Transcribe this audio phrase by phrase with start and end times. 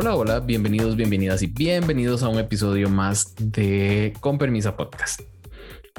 [0.00, 5.22] Hola, hola, bienvenidos, bienvenidas y bienvenidos a un episodio más de Con Permisa Podcast.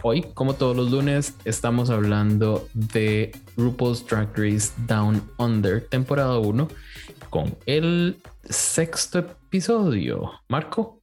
[0.04, 6.70] Hoy, como todos los lunes, estamos hablando de RuPaul's Drag Race Down Under, temporada 1,
[7.30, 10.32] con el sexto episodio.
[10.48, 11.02] Marco.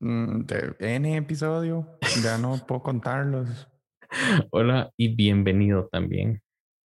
[0.00, 3.68] Mm, de N episodio, ya no puedo contarlos.
[4.50, 6.42] Hola y bienvenido también.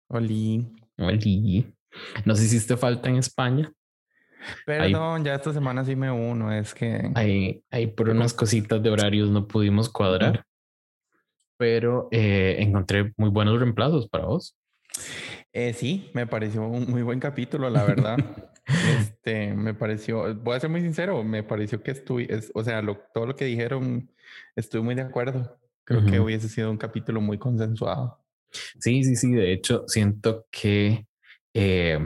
[0.08, 0.72] Oli.
[1.00, 1.74] Oli.
[2.26, 3.74] Nos hiciste falta en España.
[4.66, 7.12] Perdón, ya esta semana sí me uno, es que...
[7.16, 10.46] Hay, hay por unas cositas de horarios no pudimos cuadrar,
[11.58, 14.56] pero eh, encontré muy buenos reemplazos para vos.
[15.54, 18.18] Eh, sí, me pareció un muy buen capítulo, la verdad.
[19.00, 22.82] este, me pareció, voy a ser muy sincero, me pareció que estuve, o sea,
[23.14, 24.10] todo lo que dijeron,
[24.56, 25.58] estoy muy de acuerdo.
[25.84, 28.18] Creo que hubiese sido un capítulo muy consensuado.
[28.80, 29.32] Sí, sí, sí.
[29.34, 31.06] De hecho, siento que
[31.54, 32.00] eh,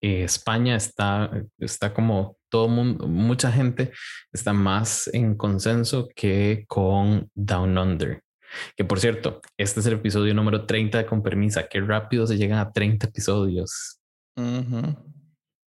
[0.00, 3.92] eh, España está, está como todo mundo, mucha gente
[4.32, 8.22] está más en consenso que con Down Under.
[8.76, 11.68] Que por cierto, este es el episodio número 30 de Con Permisa.
[11.68, 14.00] Qué rápido se llegan a 30 episodios.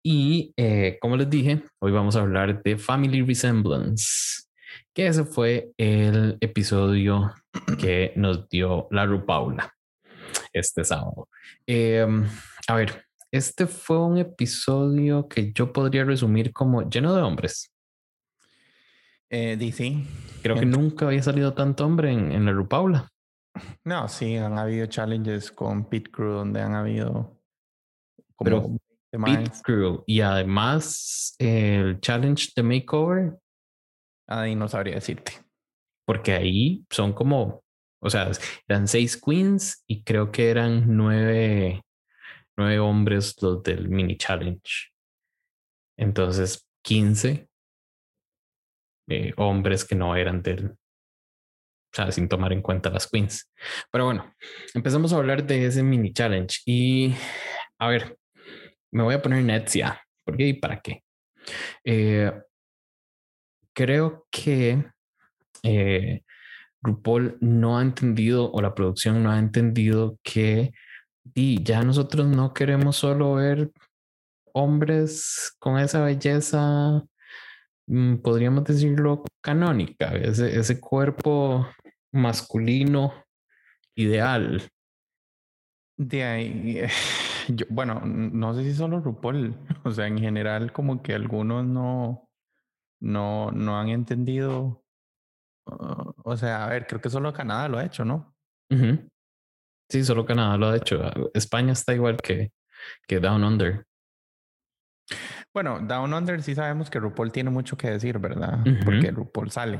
[0.03, 4.43] Y eh, como les dije, hoy vamos a hablar de Family Resemblance,
[4.93, 7.33] que ese fue el episodio
[7.79, 9.73] que nos dio la Rupaula
[10.53, 11.27] este sábado.
[11.65, 12.25] Em,
[12.67, 17.71] a ver, este fue un episodio que yo podría resumir como lleno de hombres.
[19.29, 20.03] Eh, DC.
[20.41, 23.09] Creo que nunca había salido tanto hombre en, la Rupaula.
[23.83, 27.41] No, sí, han habido challenges con Pit Crew donde han habido
[28.35, 28.77] como
[29.11, 33.37] Pit Crew y además el challenge de makeover.
[34.27, 35.33] Ahí no sabría decirte.
[36.05, 37.63] Porque ahí son como,
[38.01, 38.29] o sea,
[38.67, 41.81] eran seis queens y creo que eran nueve
[42.57, 44.91] nueve hombres los del mini challenge.
[45.97, 47.49] Entonces, 15
[49.07, 50.77] eh, hombres que no eran del, o
[51.93, 53.51] sea, sin tomar en cuenta las queens.
[53.91, 54.33] Pero bueno,
[54.73, 57.13] empezamos a hablar de ese mini challenge y
[57.79, 58.17] a ver,
[58.91, 60.01] me voy a poner Netzia.
[60.23, 61.03] ¿Por qué y para qué?
[61.83, 62.31] Eh,
[63.73, 64.83] creo que
[65.63, 66.21] eh,
[66.81, 70.71] RuPaul no ha entendido o la producción no ha entendido que
[71.33, 73.71] y ya nosotros no queremos solo ver
[74.53, 77.03] hombres con esa belleza,
[77.87, 81.67] mm, podríamos decirlo, canónica, ese, ese cuerpo
[82.11, 83.13] masculino
[83.95, 84.61] ideal.
[85.97, 86.81] De ahí,
[87.69, 92.29] bueno, no sé si solo RuPaul, o sea, en general como que algunos no,
[93.01, 94.83] no, no han entendido,
[95.65, 98.35] uh, o sea, a ver, creo que solo Canadá lo ha hecho, ¿no?
[99.89, 101.01] Sí, solo Canadá lo ha hecho.
[101.33, 102.51] España está igual que,
[103.07, 103.85] que Down Under.
[105.53, 108.59] Bueno, Down Under sí sabemos que RuPaul tiene mucho que decir, ¿verdad?
[108.83, 109.79] Porque RuPaul sale.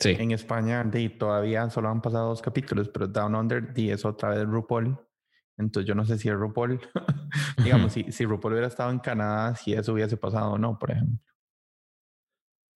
[0.00, 0.16] Sí.
[0.18, 0.84] En España
[1.18, 4.98] todavía solo han pasado dos capítulos, pero Down Under es otra vez RuPaul.
[5.56, 6.80] Entonces yo no sé si es RuPaul.
[7.62, 10.90] Digamos, si, si RuPaul hubiera estado en Canadá, si eso hubiese pasado o no, por
[10.90, 11.18] ejemplo.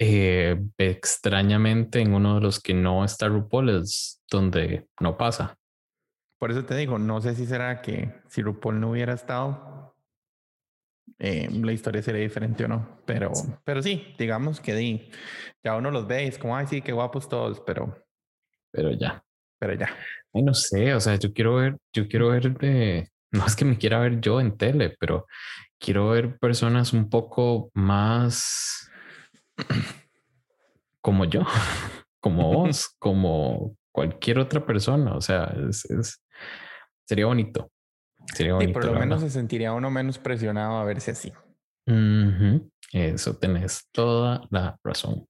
[0.00, 5.56] Eh, extrañamente, en uno de los que no está RuPaul es donde no pasa.
[6.38, 9.94] Por eso te digo, no sé si será que si RuPaul no hubiera estado,
[11.18, 13.00] eh, la historia sería diferente o no.
[13.04, 13.32] Pero,
[13.64, 15.10] pero sí, digamos que di,
[15.64, 18.04] ya uno los ve y es como, ay, sí, qué guapos todos, pero.
[18.70, 19.24] Pero ya.
[19.58, 19.88] Pero ya.
[20.32, 23.08] Ay, no sé, o sea, yo quiero ver, yo quiero ver de.
[23.30, 25.26] No es que me quiera ver yo en tele, pero
[25.78, 28.90] quiero ver personas un poco más
[31.02, 31.42] como yo,
[32.20, 35.14] como vos, como cualquier otra persona.
[35.14, 36.22] O sea, es,
[37.04, 37.72] Sería bonito.
[38.32, 38.70] Sería bonito.
[38.70, 41.32] Y por lo menos se sentiría uno menos presionado a verse así.
[42.92, 45.26] Eso tenés toda la razón.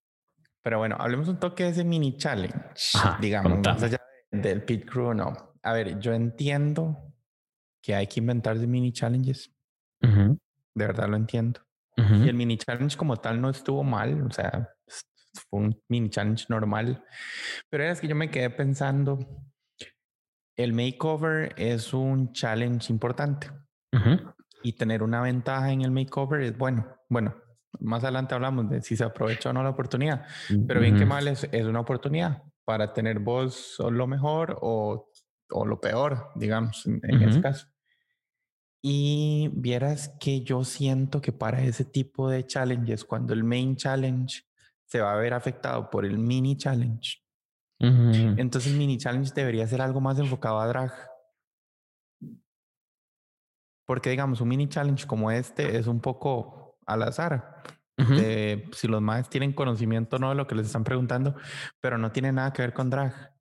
[0.63, 2.59] Pero bueno, hablemos un toque de ese mini challenge.
[3.21, 5.33] digamos, más allá del pit crew, no.
[5.63, 7.15] A ver, yo entiendo
[7.81, 9.51] que hay que inventarse mini challenges.
[10.01, 10.37] De
[10.75, 11.61] verdad lo entiendo.
[11.97, 14.23] Y el mini challenge como tal no estuvo mal.
[14.27, 14.69] O sea,
[15.33, 17.05] fue un mini challenge normal.
[17.71, 19.19] Pero es que yo me quedé pensando
[20.59, 23.49] el makeover es un challenge importante.
[24.63, 26.85] Y tener una ventaja en el makeover es bueno.
[27.09, 27.35] Bueno,
[27.79, 30.27] más adelante hablamos de si se aprovecha o no la oportunidad.
[30.67, 35.11] Pero bien que mal es, es una oportunidad para tener voz lo mejor o,
[35.51, 37.69] o lo peor, digamos, en, este caso.
[38.83, 44.43] Y vieras que yo siento que para ese tipo de challenges, cuando el main challenge
[44.89, 47.19] se va a ver afectado por el mini challenge,
[47.81, 50.93] entonces el mini challenge debería ser algo más enfocado a drag.
[53.87, 57.63] Porque digamos, un mini challenge como este es un poco al azar.
[57.97, 61.35] de si los más tienen conocimiento o no de lo que les están preguntando,
[61.81, 63.35] pero no tiene nada que ver con drag.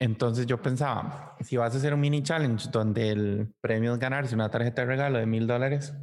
[0.00, 4.34] Entonces yo pensaba, si vas a hacer un mini challenge donde el premio es ganarse
[4.34, 5.94] una tarjeta de regalo de mil dólares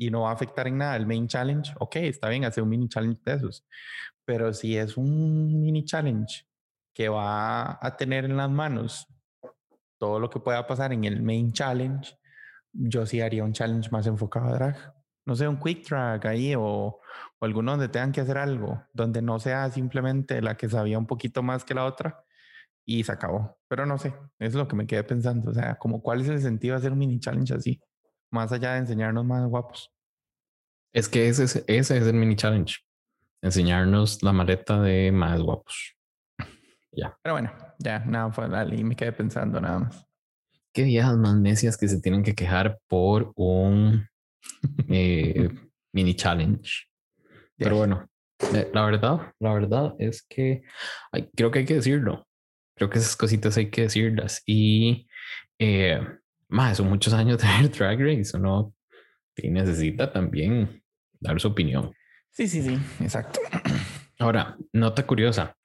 [0.00, 2.70] y no va a afectar en nada el main challenge, ok, está bien hacer un
[2.70, 3.66] mini challenge de esos.
[4.24, 6.46] Pero si es un mini challenge
[6.94, 9.06] que va a tener en las manos
[9.98, 12.18] todo lo que pueda pasar en el main challenge,
[12.72, 14.94] yo sí haría un challenge más enfocado a drag.
[15.26, 17.00] No sé, un quick track ahí o, o
[17.42, 21.42] alguno donde tengan que hacer algo, donde no sea simplemente la que sabía un poquito
[21.42, 22.24] más que la otra
[22.86, 23.58] y se acabó.
[23.68, 25.50] Pero no sé, es lo que me quedé pensando.
[25.50, 27.82] O sea, como cuál es el sentido de hacer un mini challenge así,
[28.30, 29.92] más allá de enseñarnos más guapos.
[30.92, 32.76] Es que ese es, ese es el mini challenge,
[33.42, 35.96] enseñarnos la maleta de más guapos.
[36.92, 37.16] Ya.
[37.22, 40.04] Pero bueno, ya, nada, fue y me quedé pensando nada más.
[40.72, 44.08] Qué viejas más necias que se tienen que quejar por un
[44.88, 45.48] eh,
[45.92, 46.88] mini challenge.
[47.56, 48.08] Pero bueno,
[48.54, 50.64] eh, la verdad, la verdad es que
[51.36, 52.26] creo que hay que decirlo.
[52.74, 54.42] Creo que esas cositas hay que decirlas.
[54.44, 55.06] Y
[55.60, 56.00] eh,
[56.50, 58.74] más, son muchos años de ver Drag Race, ¿no?
[59.36, 60.82] Y necesita también
[61.18, 61.92] dar su opinión.
[62.30, 63.40] Sí, sí, sí, exacto.
[64.18, 65.56] Ahora, nota curiosa.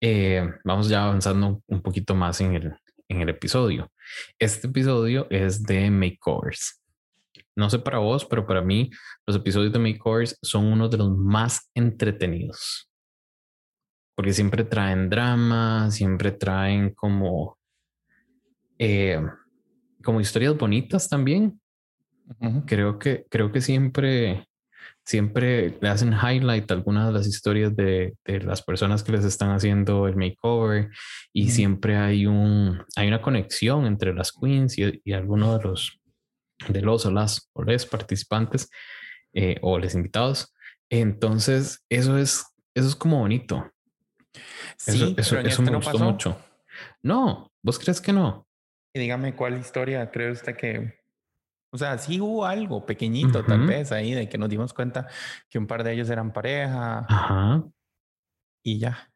[0.00, 2.72] Eh, vamos ya avanzando un poquito más en el,
[3.08, 3.90] en el episodio.
[4.38, 6.82] Este episodio es de makeovers.
[7.54, 8.90] No sé para vos, pero para mí
[9.26, 12.88] los episodios de makeovers son uno de los más entretenidos
[14.18, 17.56] porque siempre traen drama, siempre traen como,
[18.76, 19.22] eh,
[20.08, 21.60] como historias bonitas también.
[22.64, 24.48] Creo que, creo que siempre,
[25.04, 29.50] siempre le hacen highlight algunas de las historias de, de las personas que les están
[29.50, 30.88] haciendo el makeover
[31.34, 36.00] y siempre hay un, hay una conexión entre las queens y, y algunos de los,
[36.70, 38.70] de los o las o les participantes
[39.34, 40.54] eh, o les invitados.
[40.88, 43.70] Entonces, eso es, eso es como bonito.
[44.78, 46.40] Sí, eso, pero eso, me este gustó mucho.
[47.02, 48.47] No, ¿vos crees que no?
[48.98, 50.98] Y dígame cuál historia cree usted que.
[51.70, 55.06] O sea, sí hubo algo pequeñito, tal vez ahí, de que nos dimos cuenta
[55.48, 57.06] que un par de ellos eran pareja.
[57.08, 57.62] Ajá.
[58.64, 59.08] Y ya.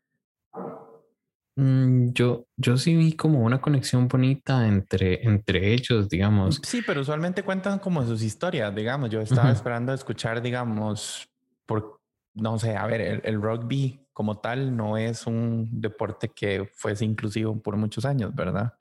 [1.57, 6.61] Mm, yo, yo sí vi como una conexión bonita entre, entre ellos, digamos.
[6.63, 9.11] Sí, pero usualmente cuentan como sus historias, digamos.
[9.11, 11.29] Yo estaba esperando escuchar, digamos,
[11.67, 12.01] por,
[12.35, 17.05] no sé, a ver, el, el rugby como tal no es un deporte que fuese
[17.05, 18.75] inclusivo por muchos años, ¿verdad?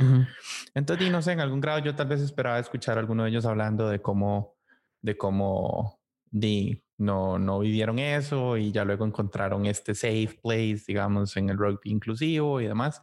[0.74, 3.46] Entonces, no sé, en algún grado yo tal vez esperaba escuchar a alguno de ellos
[3.46, 4.58] hablando de cómo,
[5.02, 6.00] de cómo,
[6.30, 11.58] di, no, no vivieron eso y ya luego encontraron este safe place, digamos, en el
[11.58, 13.02] rugby inclusivo y demás,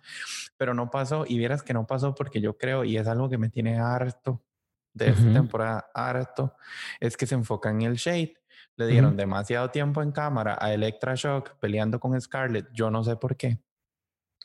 [0.57, 1.25] pero no pasó.
[1.27, 4.43] Y vieras que no pasó porque yo creo, y es algo que me tiene harto
[4.95, 6.55] de esta temporada, harto,
[6.99, 8.35] es que se enfoca en el shade
[8.79, 12.69] le dieron demasiado tiempo en cámara a Electra Shock peleando con Scarlett.
[12.73, 13.59] Yo no sé por qué.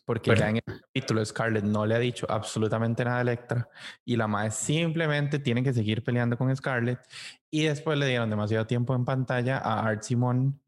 [0.05, 3.69] Porque ya en el capítulo Scarlett no le ha dicho absolutamente nada a Electra
[4.03, 6.99] y la madre simplemente tiene que seguir peleando con Scarlett
[7.49, 10.59] y después le dieron demasiado tiempo en pantalla a Art Simon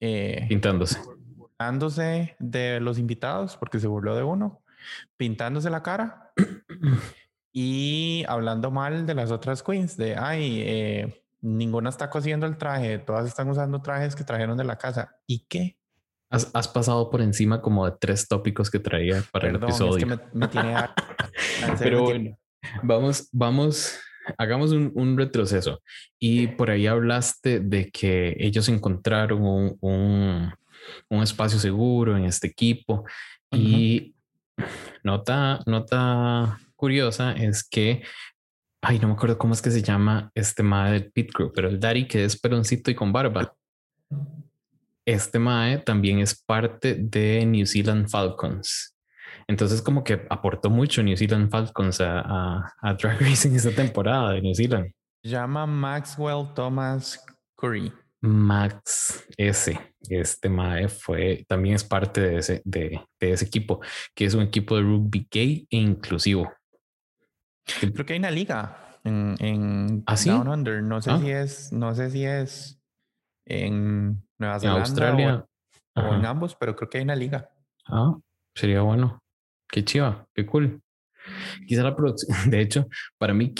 [0.00, 1.00] eh, pintándose.
[1.36, 4.62] Pintándose de los invitados porque se burló de uno,
[5.16, 6.32] pintándose la cara
[7.54, 12.98] y hablando mal de las otras queens de ay, eh, ninguna está cosiendo el traje,
[12.98, 15.16] todas están usando trajes que trajeron de la casa.
[15.26, 15.76] ¿Y qué?
[16.30, 20.14] Has, pasado por encima como de tres tópicos que traía para el episodio.
[20.14, 20.74] Es que me, tiene
[21.78, 22.38] Pero bueno,
[22.82, 23.98] vamos, vamos,
[24.38, 25.82] hagamos un, retroceso.
[26.18, 30.52] Y por ahí hablaste de que ellos encontraron un,
[31.22, 33.04] espacio seguro en este equipo.
[33.50, 34.14] Y
[35.02, 38.02] nota, nota curiosa es que
[38.84, 41.68] Ay, no me acuerdo cómo es que se llama este mae del Pit Crew, pero
[41.68, 43.54] el Daddy que es peloncito y con barba.
[45.06, 48.96] Este mae también es parte de New Zealand Falcons.
[49.46, 54.42] Entonces, como que aportó mucho New Zealand Falcons a, a, Drag Racing esta temporada de
[54.42, 54.92] New Zealand.
[55.22, 57.24] Llama Maxwell Thomas
[57.56, 57.92] Curry.
[58.20, 59.78] Max S.
[60.08, 63.80] Este Mae fue también es parte de ese, de, de ese equipo,
[64.14, 66.52] que es un equipo de rugby gay e inclusivo.
[67.64, 70.82] Creo que hay una liga en, en ¿Ah, Down Under.
[70.82, 71.18] No sé ah.
[71.18, 72.80] si es, no sé si es
[73.46, 75.46] en Nueva Zelanda Australia.
[75.94, 77.50] O, en ambos, pero creo que hay una liga.
[77.86, 78.16] Ah,
[78.54, 79.22] sería bueno.
[79.68, 80.80] Qué chiva, qué cool.
[81.66, 82.88] Quizá la producción, de hecho,
[83.18, 83.54] para mí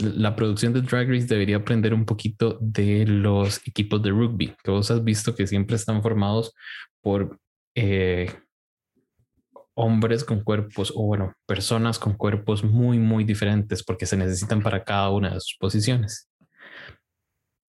[0.00, 4.70] la producción de Drag Race debería aprender un poquito de los equipos de rugby, que
[4.70, 6.54] vos has visto que siempre están formados
[7.02, 7.38] por
[7.74, 8.32] eh,
[9.76, 14.82] hombres con cuerpos o bueno, personas con cuerpos muy, muy diferentes porque se necesitan para
[14.82, 16.30] cada una de sus posiciones.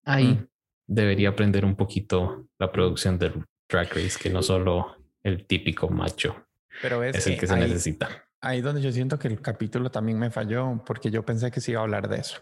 [0.05, 0.47] Ahí, mm.
[0.87, 6.47] debería aprender un poquito la producción del Drag Race, que no solo el típico macho
[6.81, 8.07] Pero es, el que, se necesita.
[8.39, 11.71] Ahí donde yo siento que el capítulo también me falló, porque yo pensé que se
[11.71, 12.41] iba a hablar de eso.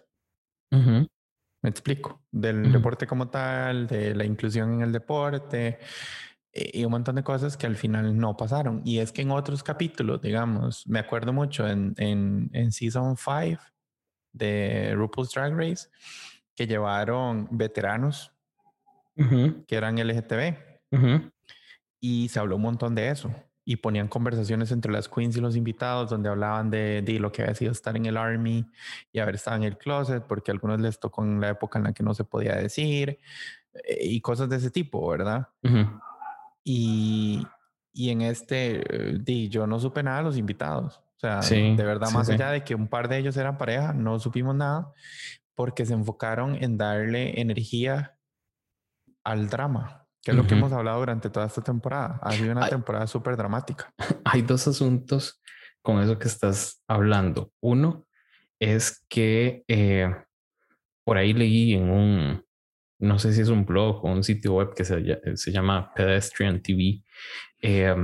[0.72, 5.80] Me explico, del deporte como tal, de la inclusión en el deporte
[6.56, 8.82] y un montón de cosas que al final no pasaron.
[8.86, 13.62] Y es que en otros capítulos, digamos, me acuerdo mucho en, en, en Season 5
[14.32, 15.90] de RuPaul's Drag Race,
[16.56, 18.32] que llevaron veteranos
[19.16, 20.56] que eran LGTB.
[22.00, 23.34] Y se habló un montón de eso.
[23.66, 27.42] Y ponían conversaciones entre las queens y los invitados donde hablaban de, de, lo que
[27.42, 28.66] había sido estar en el army
[29.12, 31.86] y haber estado en el closet, porque a algunos les tocó en la época en
[31.86, 33.18] la que no se podía decir
[33.74, 35.48] eh, y cosas de ese tipo, ¿verdad?
[36.66, 37.48] Y,
[37.94, 38.84] y, en este,
[39.22, 41.02] di, yo no supe nada de los invitados.
[41.16, 44.20] O sea, de verdad, más allá de que un par de ellos eran pareja, no
[44.20, 44.92] supimos nada
[45.56, 48.18] porque se enfocaron en darle energía
[49.24, 52.20] al drama, que es lo que hemos hablado durante toda esta temporada.
[52.22, 53.94] Ha sido una temporada súper dramática.
[54.26, 55.42] Hay dos asuntos
[55.82, 57.52] con eso que estás hablando.
[57.62, 58.06] Uno
[58.60, 60.14] es que eh,
[61.06, 62.45] por ahí leí en un,
[63.00, 66.62] no sé si es un blog o un sitio web que se, se llama Pedestrian
[66.62, 67.02] TV,
[67.62, 67.96] eh,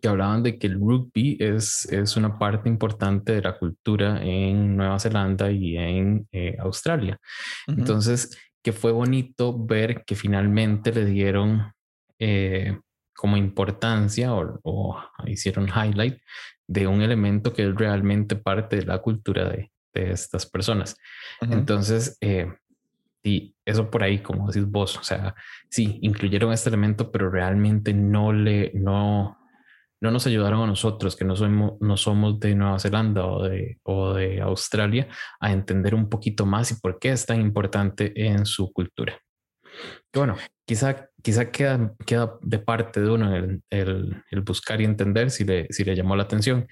[0.00, 4.76] que hablaban de que el rugby es, es una parte importante de la cultura en
[4.76, 7.18] Nueva Zelanda y en eh, Australia.
[7.66, 11.72] Entonces, que fue bonito ver que finalmente le dieron
[12.18, 12.78] eh,
[13.14, 16.18] como importancia o, hicieron highlight
[16.66, 20.96] de un elemento que es realmente parte de la cultura de, de estas personas.
[21.40, 22.52] Entonces, eh,
[23.22, 25.34] y eso por ahí, como decís vos, o sea,
[25.70, 29.38] sí, incluyeron este elemento, pero realmente no le, no,
[30.00, 33.78] no nos ayudaron a nosotros, que no somos, no somos de Nueva Zelanda o de,
[33.82, 35.08] o de Australia,
[35.40, 39.20] a entender un poquito más y por qué es tan importante en su cultura.
[40.14, 45.44] bueno, quizá, quizá queda, queda de parte de uno el, el, buscar y entender si
[45.44, 46.66] le, si le llamó la atención,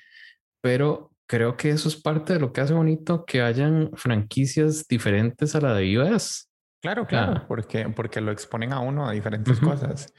[0.63, 5.55] pero creo que eso es parte de lo que hace bonito que hayan franquicias diferentes
[5.55, 6.49] a la de US.
[6.81, 10.15] Claro, claro, porque, porque lo exponen a uno a diferentes cosas.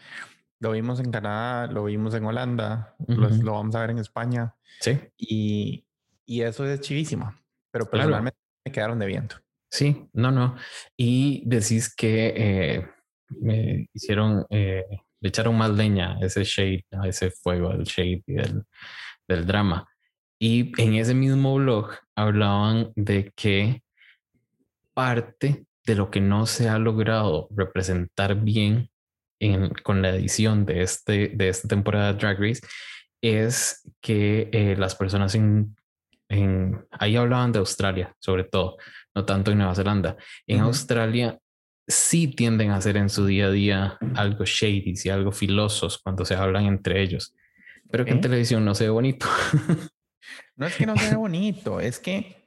[0.59, 4.55] Lo vimos en Canadá, lo vimos en Holanda, lo, vamos a ver en España.
[4.81, 4.99] Sí.
[5.17, 5.85] Y,
[6.25, 7.33] y eso es chivísimo.
[7.71, 9.37] Pero personalmente me quedaron de viento.
[9.69, 10.55] Sí, no, no.
[10.97, 12.87] Y decís que eh,
[13.29, 14.83] me hicieron, eh,
[15.21, 18.63] le echaron más leña a ese shade, a ese fuego del shade y del,
[19.27, 19.87] del drama.
[20.39, 23.81] Y en ese mismo blog hablaban de que
[24.93, 28.89] parte de lo que no se ha logrado representar bien
[29.83, 32.61] con la edición de, este, de esta temporada de Drag Race
[33.21, 35.75] es que eh, las personas en,
[36.29, 38.77] en, ahí hablaban de Australia, sobre todo,
[39.15, 40.17] no tanto en Nueva Zelanda.
[40.45, 41.39] En Australia
[41.87, 46.25] sí tienden a hacer en su día a día algo shady y algo filosos cuando
[46.25, 47.33] se hablan entre ellos,
[47.89, 49.27] pero que en televisión no se ve bonito.
[50.57, 52.45] no es que no se ve bonito, es que,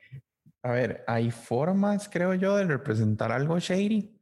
[0.62, 4.20] a ver, hay formas, creo yo, de representar algo shady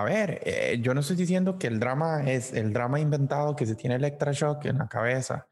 [0.00, 3.66] a ver, eh, yo no estoy diciendo que el drama es el drama inventado que
[3.66, 5.46] se tiene electroshock en la cabeza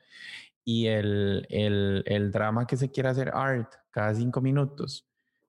[0.65, 5.07] y el, el, el drama que se quiere hacer art cada cinco minutos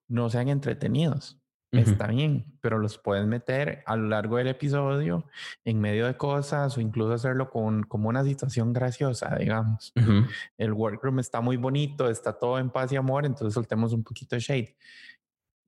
[0.08, 1.39] no sean entretenidos.
[1.72, 5.24] Está bien, pero los puedes meter a lo largo del episodio
[5.64, 9.92] en medio de cosas o incluso hacerlo con como una situación graciosa, digamos.
[10.58, 14.34] El workroom está muy bonito, está todo en paz y amor, entonces soltemos un poquito
[14.34, 14.76] de shade.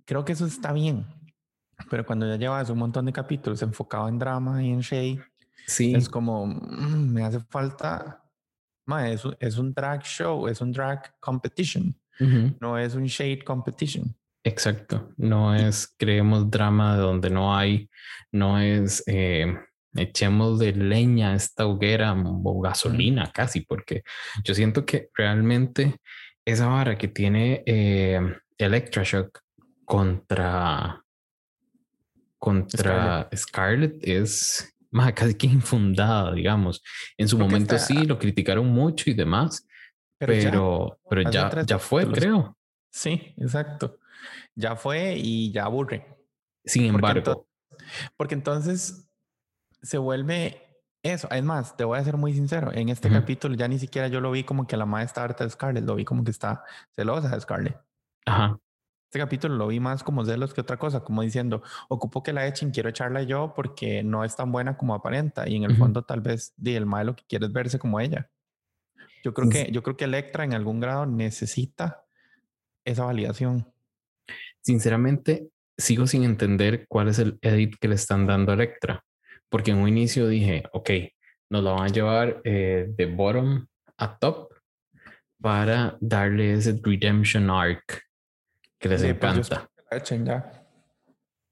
[0.05, 1.07] Creo que eso está bien
[1.91, 5.21] pero cuando ya llevas un montón de capítulos enfocado en drama y en shade,
[5.67, 5.95] sí.
[5.95, 8.25] es como, mm, me hace falta,
[8.87, 11.95] ma, es, es, un drag show, es un drag competition,
[12.61, 14.15] no es un shade competition.
[14.45, 17.89] Exacto, no es creemos drama donde no hay,
[18.33, 19.57] no es eh,
[19.95, 24.03] echemos de leña esta hoguera o gasolina casi, porque
[24.43, 25.97] yo siento que realmente
[26.45, 28.21] esa vara que tiene eh,
[28.59, 29.41] Electroshock
[29.85, 31.03] contra
[32.39, 36.83] contra Scarlett, es más casi que infundada, digamos.
[37.17, 39.65] En su momento sí, lo criticaron mucho y demás,
[40.19, 42.57] pero, pero, ya, ya, fue, creo.
[42.91, 44.01] Sí, exacto.
[44.55, 46.07] Ya fue y ya aburre.
[46.65, 47.47] Sin embargo.
[48.17, 49.09] Porque entonces,
[49.83, 50.63] se vuelve
[51.03, 51.29] eso.
[51.31, 52.73] Es más, te voy a ser muy sincero.
[52.73, 55.51] En este capítulo ya ni siquiera yo lo vi como que la maestra harta de
[55.51, 56.63] Scarlett, lo vi como que está
[56.95, 57.77] celosa de Scarlett.
[58.27, 58.59] Ajá.
[59.13, 62.47] Este capítulo lo vi más como celos que otra cosa, como diciendo, ocupo que la
[62.47, 66.03] echen, quiero echarla yo porque no es tan buena como aparenta y en el fondo
[66.03, 68.31] tal vez di el malo que quieres verse como ella.
[69.23, 72.07] Yo creo que yo creo que Electra en algún grado necesita
[72.87, 73.72] esa validación.
[74.63, 79.05] Sinceramente, sigo sin entender cuál es el edit que le están dando a Electra,
[79.49, 80.91] porque en un inicio dije, ok,
[81.51, 83.67] nos la van a llevar eh, de bottom
[83.99, 84.53] a top
[85.41, 88.03] para darle ese redemption arc
[88.79, 89.69] que les pues, encanta.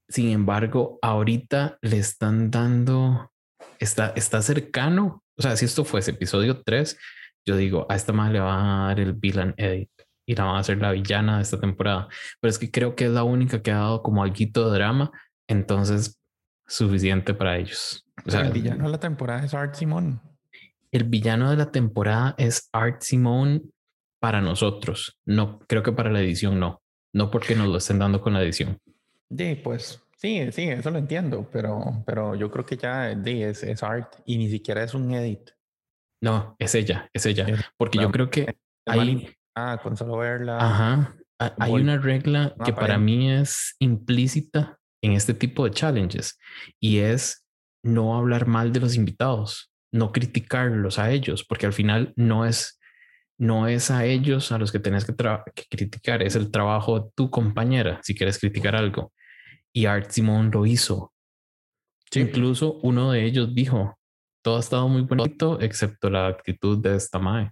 [0.08, 3.32] Sin embargo, ahorita le están dando,
[3.78, 5.22] está, está cercano.
[5.36, 6.98] O sea, si esto fuese episodio 3,
[7.46, 9.90] yo digo, a esta más le va a dar el villain edit
[10.30, 12.06] y la van a hacer la villana de esta temporada.
[12.40, 15.10] Pero es que creo que es la única que ha dado como algo de drama.
[15.48, 16.20] Entonces,
[16.68, 18.06] suficiente para ellos.
[18.24, 20.20] O sea, el villano de la temporada es Art Simone.
[20.92, 23.62] El villano de la temporada es Art Simone
[24.20, 25.18] para nosotros.
[25.26, 26.80] No, creo que para la edición no.
[27.12, 28.78] No porque nos lo estén dando con la edición.
[29.36, 33.82] Sí, pues sí, sí, eso lo entiendo, pero, pero yo creo que ya es, es
[33.82, 35.50] art y ni siquiera es un edit.
[36.22, 37.46] No, es ella, es ella.
[37.76, 38.54] Porque yo creo que
[38.86, 39.34] hay.
[39.60, 40.58] Ah, con solo verla.
[40.58, 41.16] Ajá.
[41.58, 46.38] Hay una regla que para mí es implícita en este tipo de challenges
[46.78, 47.46] y es
[47.82, 52.78] no hablar mal de los invitados, no criticarlos a ellos, porque al final no es
[53.38, 55.14] no es a ellos a los que tenés que,
[55.70, 59.14] criticar, es el trabajo de tu compañera si quieres criticar algo.
[59.72, 61.14] Y Art Simon lo hizo.
[62.12, 63.98] Incluso uno de ellos dijo,
[64.42, 67.50] todo ha estado muy bonito excepto la actitud de esta Mae.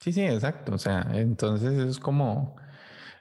[0.00, 0.74] Sí, sí, exacto.
[0.74, 2.56] O sea, entonces es como,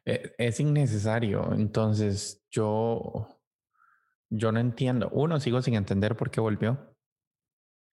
[0.05, 1.53] e, es innecesario.
[1.53, 3.27] Entonces yo,
[4.29, 5.09] yo no entiendo.
[5.11, 6.95] Uno, sigo sin entender por qué volvió.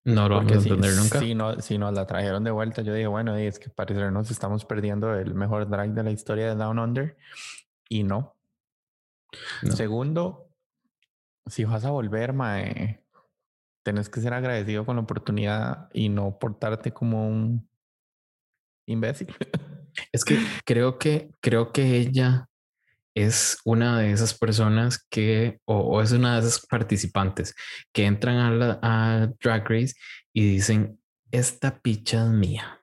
[0.04, 1.20] No lo vamos a entender nunca.
[1.20, 4.30] Si, no, si nos la trajeron de vuelta, yo dije, bueno, es que parece nos
[4.30, 7.16] estamos perdiendo el mejor drag de la historia de Down Under.
[7.88, 8.34] Y no.
[9.70, 10.50] Segundo,
[11.46, 13.04] si vas a volver, Mae,
[13.82, 17.68] tenés que ser agradecido con la oportunidad y no portarte como un
[18.86, 19.28] imbécil.
[20.10, 22.48] Es que creo que creo que ella
[23.14, 27.54] es una de esas personas que, o, es una de esas participantes
[27.92, 29.94] que entran a, la, a Drag Race
[30.32, 30.98] y dicen,
[31.30, 32.80] esta picha es mía.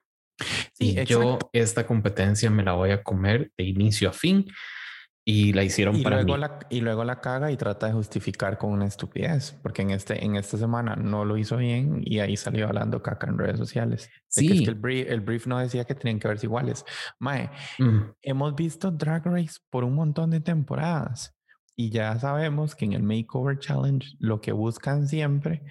[0.78, 4.46] y yo esta competencia me la voy a comer de inicio a fin
[5.24, 6.40] y la hicieron y para luego mí.
[6.40, 10.24] La, y luego la caga y trata de justificar con una estupidez, porque en, este,
[10.24, 14.10] en esta semana no lo hizo bien y ahí salió hablando caca en redes sociales.
[14.28, 14.48] Sí.
[14.48, 16.84] Que es que el, brief, el, brief, no decía que tenían que verse iguales.
[17.18, 17.98] Mae, mm.
[18.22, 21.36] hemos visto Drag Race por un montón de temporadas
[21.80, 25.62] y ya sabemos que en el Makeover Challenge lo que buscan siempre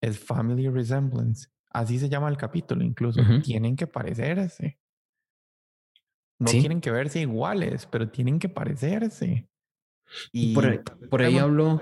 [0.00, 1.48] es Family Resemblance.
[1.70, 3.20] Así se llama el capítulo, incluso.
[3.42, 4.78] Tienen que parecerse.
[6.38, 9.48] No tienen que verse iguales, pero tienen que parecerse.
[10.32, 10.78] Y por ahí,
[11.10, 11.80] por ahí hablo,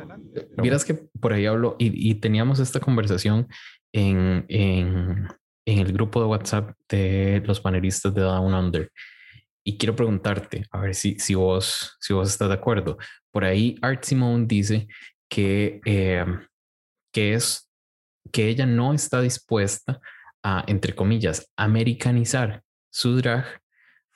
[0.57, 3.47] miras que por ahí hablo y, teníamos esta conversación
[3.93, 5.29] en, en,
[5.65, 8.91] en, el grupo de WhatsApp de los panelistas de Down Under.
[9.65, 12.99] Y quiero preguntarte, a ver si, si, vos, si vos estás de acuerdo.
[13.33, 14.87] Por ahí Art Simone dice
[15.29, 16.25] que, eh,
[17.13, 17.71] que, es,
[18.33, 20.01] que ella no está dispuesta
[20.43, 23.61] a, entre comillas, americanizar su drag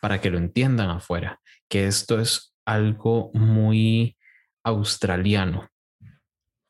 [0.00, 4.16] para que lo entiendan afuera, que esto es algo muy
[4.64, 5.68] australiano.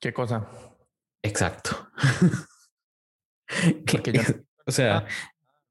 [0.00, 0.48] ¿Qué cosa?
[1.22, 1.90] Exacto.
[4.66, 5.06] o sea,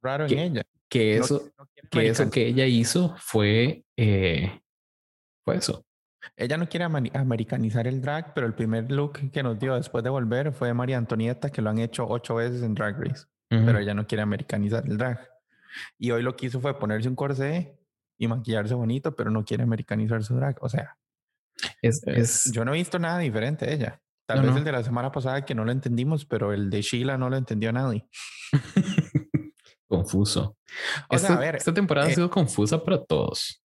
[0.01, 0.63] raro en ella.
[0.87, 1.51] Que eso,
[1.91, 4.59] que eso que ella hizo fue, eh,
[5.45, 5.85] fue eso.
[6.35, 10.09] Ella no quiere americanizar el drag, pero el primer look que nos dio después de
[10.09, 13.93] volver fue María Antonieta, que lo han hecho ocho veces en Drag Race, pero ella
[13.93, 15.19] no quiere americanizar el drag.
[15.97, 17.77] Y hoy lo que hizo fue ponerse un corsé
[18.17, 20.57] y maquillarse bonito, pero no quiere americanizar su drag.
[20.61, 20.97] O sea,
[21.81, 22.51] es, eh, es...
[22.53, 24.01] yo no he visto nada diferente de ella.
[24.25, 27.17] Tal vez el de la semana pasada que no lo entendimos, pero el de Sheila
[27.17, 28.07] no lo entendió nadie.
[29.87, 30.55] Confuso.
[31.09, 33.63] O esta, sea, a ver, esta temporada ha eh, sido confusa para todos.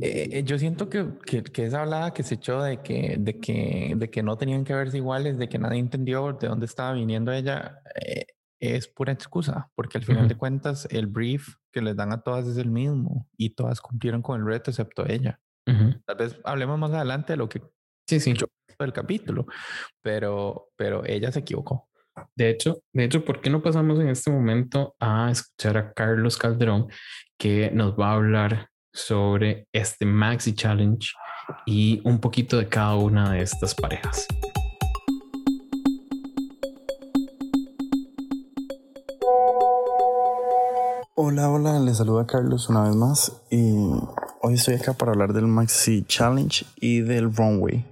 [0.00, 3.92] Eh, yo siento que, que, que, esa hablada que se echó de que, de, que,
[3.96, 7.30] de que no tenían que verse iguales, de que nadie entendió de dónde estaba viniendo
[7.30, 7.82] ella,
[8.60, 12.46] es pura excusa, porque al final de cuentas el brief que les dan a todas
[12.46, 15.40] es el mismo y todas cumplieron con el reto excepto ella.
[15.64, 17.60] Tal vez hablemos más adelante de lo que
[18.08, 18.34] sí, sí.
[18.78, 19.46] del capítulo,
[20.02, 21.88] pero, pero ella se equivocó.
[22.34, 26.36] De hecho, de hecho, ¿por qué no pasamos en este momento a escuchar a Carlos
[26.36, 26.88] Calderón
[27.38, 31.12] que nos va a hablar sobre este Maxi Challenge
[31.66, 34.26] y un poquito de cada una de estas parejas?
[41.20, 43.74] Hola, hola, les saluda Carlos una vez más y
[44.40, 47.84] hoy estoy acá para hablar del Maxi Challenge y del Runway.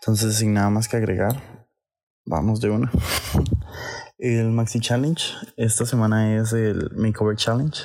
[0.00, 1.66] Entonces, sin nada más que agregar,
[2.24, 2.92] vamos de una.
[4.18, 5.24] El Maxi Challenge
[5.56, 7.76] esta semana es el Makeover Challenge.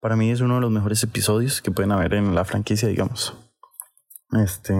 [0.00, 3.36] Para mí es uno de los mejores episodios que pueden haber en la franquicia, digamos.
[4.42, 4.72] Este,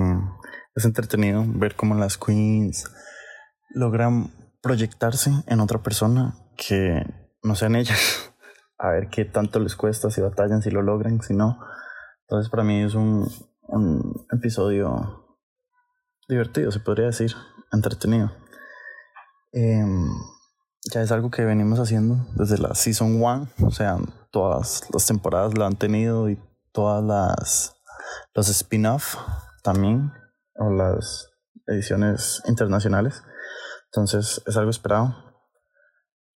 [0.75, 2.91] es entretenido ver cómo las queens
[3.75, 4.31] logran
[4.62, 7.05] proyectarse en otra persona que
[7.43, 8.25] no sean ellas.
[8.79, 11.59] A ver qué tanto les cuesta, si batallan, si lo logran, si no.
[12.23, 13.29] Entonces para mí es un,
[13.62, 15.37] un episodio
[16.29, 17.35] divertido, se podría decir,
[17.73, 18.31] entretenido.
[19.53, 20.09] Em,
[20.93, 23.97] ya es algo que venimos haciendo desde la Season 1, o sea,
[24.31, 26.38] todas las temporadas lo han tenido y
[26.73, 27.75] todas las
[28.35, 29.17] los spin-off
[29.62, 30.12] también,
[30.55, 31.31] o las
[31.67, 33.23] ediciones internacionales.
[33.87, 35.28] Entonces es algo esperado.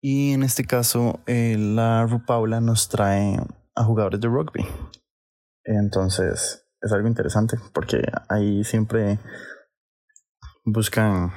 [0.04, 3.38] Y en este caso, eh, la Rupaula nos trae
[3.76, 4.66] a jugadores de rugby.
[5.64, 9.20] Entonces es algo interesante porque ahí siempre
[10.64, 11.32] buscan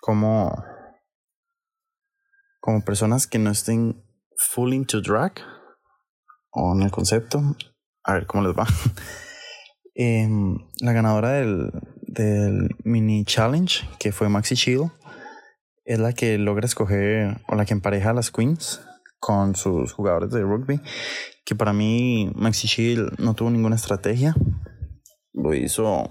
[0.00, 0.52] cómo
[2.58, 4.04] como personas que no estén
[4.36, 5.34] full into drag
[6.50, 7.40] o en el concepto.
[8.02, 8.66] A ver cómo les va.
[9.98, 11.70] Em, la ganadora del,
[12.02, 14.90] del mini challenge, que fue Maxi Shield,
[15.86, 18.80] es la que logra escoger o la que empareja a las queens
[19.20, 20.80] con sus jugadores de rugby.
[21.44, 24.34] Que para mí Maxi Shield no tuvo ninguna estrategia.
[25.32, 26.06] Lo hizo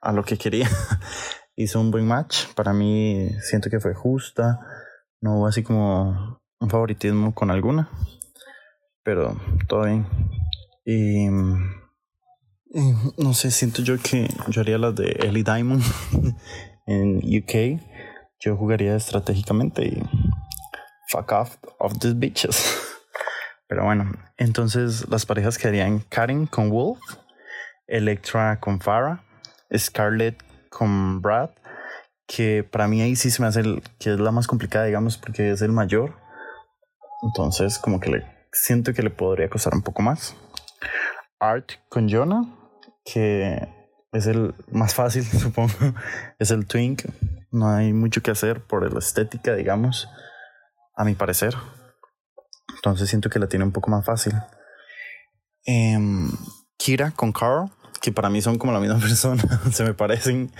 [0.00, 0.68] a lo que quería.
[1.56, 2.46] hizo un buen match.
[2.54, 4.60] Para mí siento que fue justa.
[5.20, 7.90] No hubo así como un favoritismo con alguna.
[9.02, 10.06] Pero todo bien.
[10.84, 11.26] Y,
[13.18, 15.82] no sé, siento yo que yo haría las de Ellie Diamond
[16.86, 17.91] en UK.
[18.44, 20.02] Yo jugaría estratégicamente y
[21.08, 22.78] fuck off of these bitches.
[23.68, 27.00] Pero bueno, entonces las parejas quedarían Karen con Wolf,
[27.86, 29.22] Electra con Farah,
[29.76, 31.50] Scarlett con Brad
[32.26, 35.18] que para mí ahí sí se me hace el, que es la más complicada, digamos,
[35.18, 36.16] porque es el mayor.
[37.22, 40.34] Entonces, como que le siento que le podría costar un poco más.
[41.38, 42.42] Art con Jonah,
[43.04, 43.68] que
[44.12, 45.72] es el más fácil, supongo.
[46.38, 47.04] es el Twink.
[47.50, 50.08] No hay mucho que hacer por la estética, digamos,
[50.96, 51.54] a mi parecer.
[52.76, 54.32] Entonces siento que la tiene un poco más fácil.
[55.64, 56.30] Em,
[56.76, 57.70] Kira con Carl,
[58.00, 60.50] que para mí son como la misma persona, se me parecen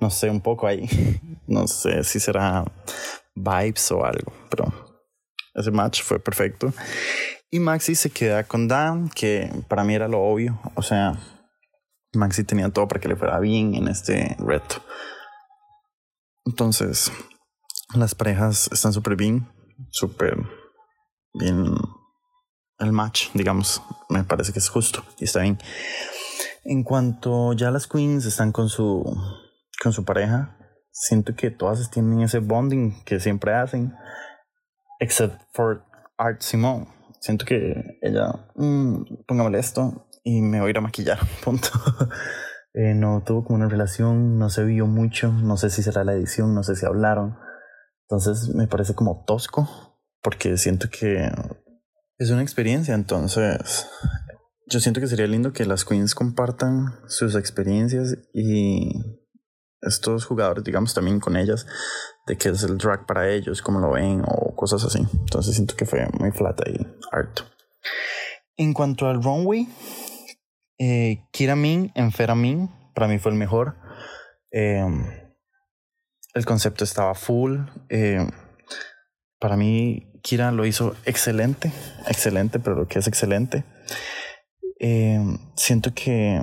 [0.00, 0.88] no sé, un poco ahí.
[1.46, 2.64] No sé si será
[3.34, 4.72] vibes o algo, pero
[5.52, 6.72] ese match fue perfecto.
[7.50, 10.60] Y Maxi se queda con Dan, que para mí era lo obvio.
[10.76, 11.18] O sea,
[12.12, 14.82] Maxi tenía todo para que le fuera bien en este reto.
[16.44, 17.12] Entonces,
[17.94, 19.48] las parejas están súper bien,
[19.90, 20.36] súper
[21.34, 21.74] bien.
[22.78, 25.58] El match, digamos, me parece que es justo y está bien.
[26.64, 29.04] En cuanto ya las queens están con su
[29.82, 30.58] con su pareja,
[30.90, 33.94] siento que todas tienen ese bonding que siempre hacen,
[34.98, 35.84] except for
[36.18, 36.86] Art Simone.
[37.20, 41.68] Siento que ella, mmm, póngame esto y me voy a ir a maquillar, punto.
[42.72, 46.12] Eh, no tuvo como una relación, no se vio mucho, no sé si será la
[46.12, 47.36] edición, no sé si hablaron.
[48.08, 51.30] Entonces me parece como tosco, porque siento que
[52.18, 53.88] es una experiencia, entonces
[54.66, 58.92] yo siento que sería lindo que las queens compartan sus experiencias y
[59.80, 61.66] estos jugadores, digamos, también con ellas,
[62.26, 65.00] de qué es el drag para ellos, cómo lo ven o cosas así.
[65.12, 67.44] Entonces siento que fue muy flat y harto.
[68.56, 69.68] En cuanto al runway,
[70.80, 73.76] eh, Kira Min en Feramin, para mí fue el mejor.
[74.50, 75.04] Em,
[76.32, 77.58] el concepto estaba full.
[77.90, 78.30] Em,
[79.38, 81.70] para mí, Kira lo hizo excelente,
[82.08, 83.64] excelente, pero lo que es excelente.
[84.78, 86.40] Em, siento que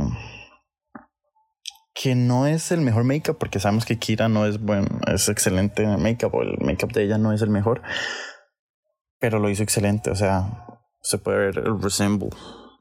[2.00, 5.82] que no es el mejor make-up, porque sabemos que Kira no es bueno, es excelente
[5.82, 7.82] en make-up, o el make-up de ella no es el mejor,
[9.20, 10.68] pero lo hizo excelente, o sea,
[11.02, 12.30] se puede ver el resemble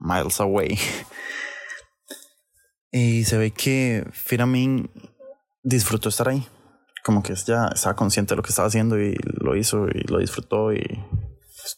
[0.00, 0.78] miles away.
[2.90, 4.90] y se ve que Firamin
[5.62, 6.46] disfrutó estar ahí,
[7.04, 10.18] como que ya estaba consciente de lo que estaba haciendo y lo hizo y lo
[10.18, 10.82] disfrutó y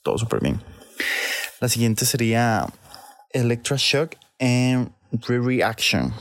[0.02, 0.60] todo súper bien.
[1.60, 2.66] La siguiente sería
[3.30, 6.12] Electra Shock and Re-Reaction.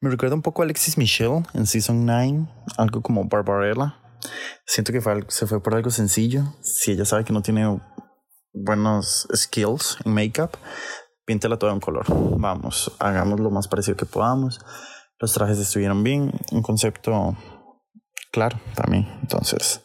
[0.00, 3.96] Me recuerda un poco a Alexis Michelle en Season 9, algo como Barbarella.
[4.66, 6.54] Siento que se fue por algo sencillo.
[6.62, 7.80] Si ella sabe que no tiene
[8.52, 10.56] buenos skills en makeup,
[11.24, 12.06] píntela toda en color.
[12.38, 14.60] Vamos, hagamos lo más parecido que podamos.
[15.18, 17.36] Los trajes estuvieron bien, un concepto
[18.32, 19.06] claro también.
[19.22, 19.82] Entonces,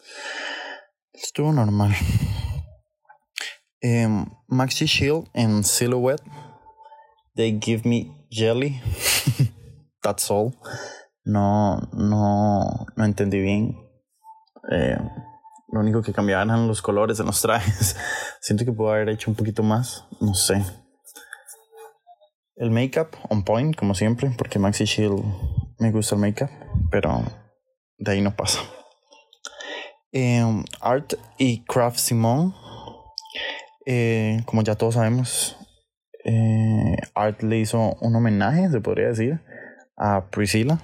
[1.12, 1.94] estuvo normal.
[3.80, 6.22] Em, Maxi Shield en Silhouette.
[7.36, 8.80] They give me jelly.
[10.02, 10.52] That's all.
[11.24, 13.76] No, no, no entendí bien.
[14.70, 14.98] Eh,
[15.68, 17.96] lo único que cambiaban eran los colores en los trajes.
[18.40, 20.04] Siento que puedo haber hecho un poquito más.
[20.20, 20.64] No sé.
[22.60, 25.24] El make-up on point, como siempre, porque Maxi Shield
[25.78, 26.50] me gusta el make-up,
[26.90, 27.22] pero
[27.96, 28.60] de ahí no pasa.
[30.12, 32.52] Em, Art y Craft Simone,
[33.86, 35.56] eh, como ya todos sabemos,
[36.22, 39.40] eh, Art le hizo un homenaje, se podría decir,
[39.96, 40.80] a Priscilla,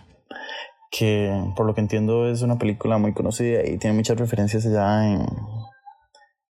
[0.91, 5.13] que por lo que entiendo es una película muy conocida y tiene muchas referencias allá
[5.13, 5.27] en,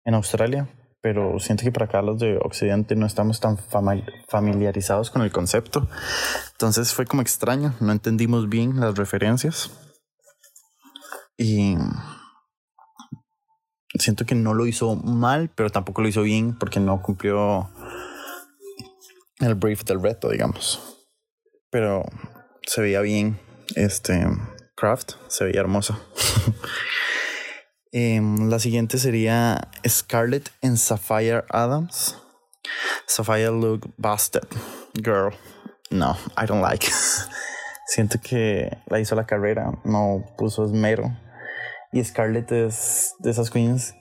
[0.04, 0.68] en Australia,
[1.00, 3.58] pero siento que para acá los de Occidente no estamos tan
[4.28, 5.88] familiarizados con el concepto.
[6.52, 9.70] Entonces fue como extraño, no entendimos bien las referencias.
[11.38, 11.76] Y
[13.98, 17.70] siento que no lo hizo mal, pero tampoco lo hizo bien porque no cumplió
[19.40, 21.06] el brief del reto, digamos.
[21.70, 22.04] Pero
[22.66, 23.38] se veía bien.
[23.74, 24.26] Este
[24.76, 25.98] Craft se veía hermosa.
[27.98, 32.14] Em, la siguiente sería Scarlett en Sapphire Adams.
[33.06, 34.46] Sapphire look busted.
[35.02, 35.32] Girl.
[35.90, 36.86] No, I don't like.
[37.86, 41.16] Siento que la hizo la carrera, no puso esmero.
[41.90, 43.94] Y Scarlett es de esas queens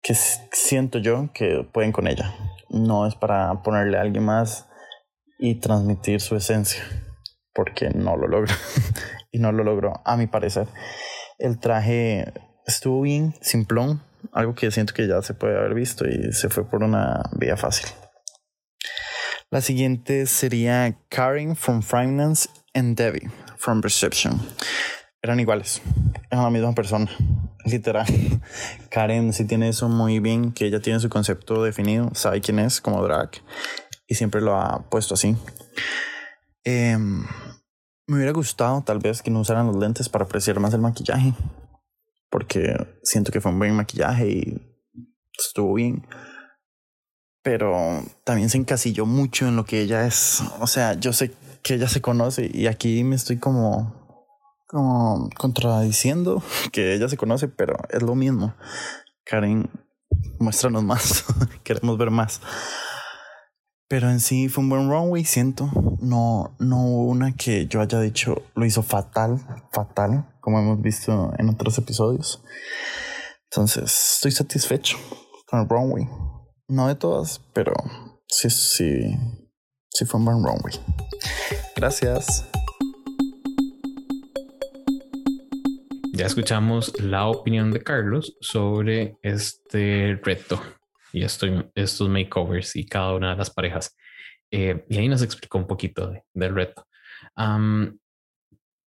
[0.00, 2.32] que siento yo que pueden con ella.
[2.68, 4.68] No es para ponerle a alguien más
[5.40, 6.84] y transmitir su esencia,
[7.52, 8.54] porque no lo logra.
[9.32, 10.68] y no lo logró, a mi parecer.
[11.36, 12.32] El traje
[12.66, 16.64] estuvo bien, simplón, algo que siento que ya se puede haber visto y se fue
[16.64, 17.86] por una vía fácil.
[19.50, 24.40] La siguiente sería Karen from Finance and Debbie from Reception.
[25.22, 25.82] Eran iguales,
[26.30, 27.10] eran la misma persona,
[27.64, 28.06] literal.
[28.90, 32.80] Karen sí tiene eso muy bien, que ella tiene su concepto definido, sabe quién es
[32.80, 33.30] como drag
[34.06, 35.36] y siempre lo ha puesto así.
[36.64, 37.26] Em,
[38.06, 41.34] me hubiera gustado tal vez que no usaran los lentes para apreciar más el maquillaje,
[42.30, 44.82] porque siento que fue un buen maquillaje y
[45.38, 46.06] estuvo bien.
[47.42, 50.42] Pero también se encasilló mucho en lo que ella es.
[50.60, 54.26] O sea, yo sé que ella se conoce y aquí me estoy como,
[54.66, 58.54] como contradiciendo que ella se conoce, pero es lo mismo.
[59.24, 59.70] Karen,
[60.38, 61.24] muéstranos más.
[61.64, 62.40] Queremos ver más.
[63.90, 65.68] Pero en sí fue un buen runway, siento.
[66.00, 71.48] No, no una que yo haya dicho lo hizo fatal, fatal, como hemos visto en
[71.48, 72.40] otros episodios.
[73.50, 74.96] Entonces, estoy satisfecho
[75.44, 76.08] con el runway.
[76.68, 77.72] No de todas, pero
[78.28, 79.00] sí, sí,
[79.90, 80.74] sí fue un buen runway.
[81.74, 82.48] Gracias.
[86.12, 90.60] Ya escuchamos la opinión de Carlos sobre este reto
[91.12, 93.96] y estos makeovers y cada una de las parejas.
[94.50, 96.86] Eh, y ahí nos explicó un poquito del reto.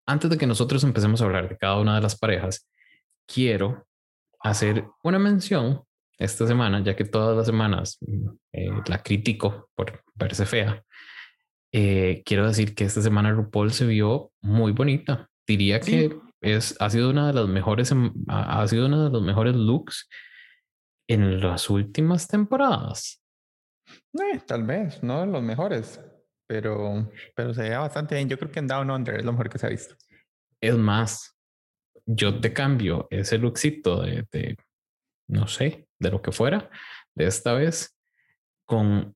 [0.05, 2.67] antes de que nosotros empecemos a hablar de cada una de las parejas,
[3.25, 3.87] quiero
[4.39, 5.83] hacer una mención
[6.17, 10.83] esta semana, ya que todas las semanas mm, eh, la critico por verse fea.
[11.71, 15.29] Eh, quiero decir que esta semana RuPaul se vio muy bonita.
[15.47, 17.93] Diría que es, ha sido una de las mejores,
[18.27, 20.07] ha sido uno de los mejores looks
[21.11, 23.21] en las últimas temporadas.
[24.13, 25.99] Eh, tal vez, no de los mejores,
[26.47, 28.29] pero, pero se veía bastante bien.
[28.29, 29.95] Yo creo que en Down Under es lo mejor que se ha visto.
[30.61, 31.37] Es más,
[32.05, 34.55] yo te cambio ese lookcito de, de
[35.27, 36.69] no sé, de lo que fuera,
[37.13, 37.97] de esta vez,
[38.65, 39.13] con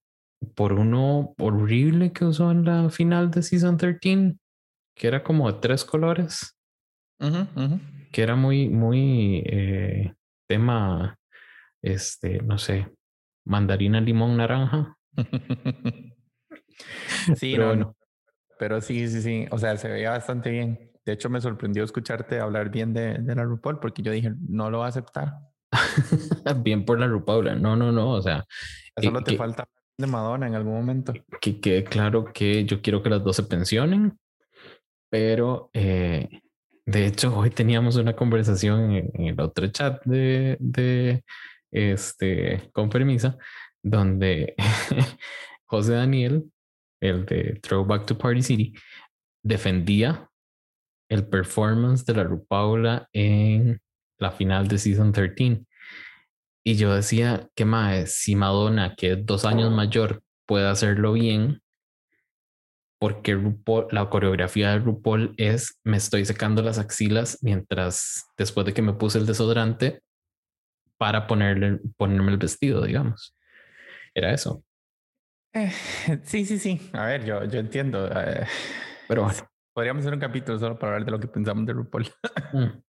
[0.54, 4.36] por uno horrible que usó en la final de Season 13,
[4.96, 6.58] que era como de tres colores,
[8.12, 10.14] que era muy, muy eh,
[10.48, 11.18] tema
[11.86, 12.92] este, no sé,
[13.46, 14.98] mandarina, limón, naranja.
[17.36, 17.96] sí, pero, no,
[18.58, 19.46] pero sí, sí, sí.
[19.52, 20.92] O sea, se veía bastante bien.
[21.06, 24.72] De hecho, me sorprendió escucharte hablar bien de, de la RuPaul porque yo dije, no
[24.72, 25.34] lo va a aceptar.
[26.64, 27.62] bien por la RuPaul.
[27.62, 28.12] No, no, no.
[28.12, 28.44] O sea,
[29.00, 29.68] solo te falta
[29.98, 31.14] de Madonna en algún momento.
[31.40, 34.18] Que quede claro que yo quiero que las dos se pensionen,
[35.12, 36.42] pero eh,
[36.88, 41.24] de hecho, hoy teníamos una conversación en, el otro chat de, de
[41.72, 43.38] este, con permisa,
[43.82, 44.56] donde
[45.66, 46.52] José Daniel,
[47.02, 48.74] el de Throwback to Party City,
[49.44, 50.30] defendía
[51.10, 53.80] el performance de la RuPaula en
[54.18, 55.66] la final de Season 13.
[56.64, 61.62] Y yo decía que más, si Madonna, que es dos años mayor, puede hacerlo bien,
[63.00, 63.40] porque
[63.92, 68.94] la coreografía de RuPaul es me estoy secando las axilas mientras después de que me
[68.94, 70.02] puse el desodorante
[70.98, 73.36] para ponerle, ponerme el vestido, digamos.
[74.14, 74.64] Era eso.
[75.54, 75.72] Eh,
[76.24, 76.90] sí, sí, sí.
[76.94, 78.08] A ver, yo, yo entiendo.
[78.08, 78.46] Eh,
[79.08, 79.40] pero bueno.
[79.76, 82.08] Podríamos hacer un capítulo solo para hablar de lo que pensamos de RuPaul.
[82.54, 82.82] Mm.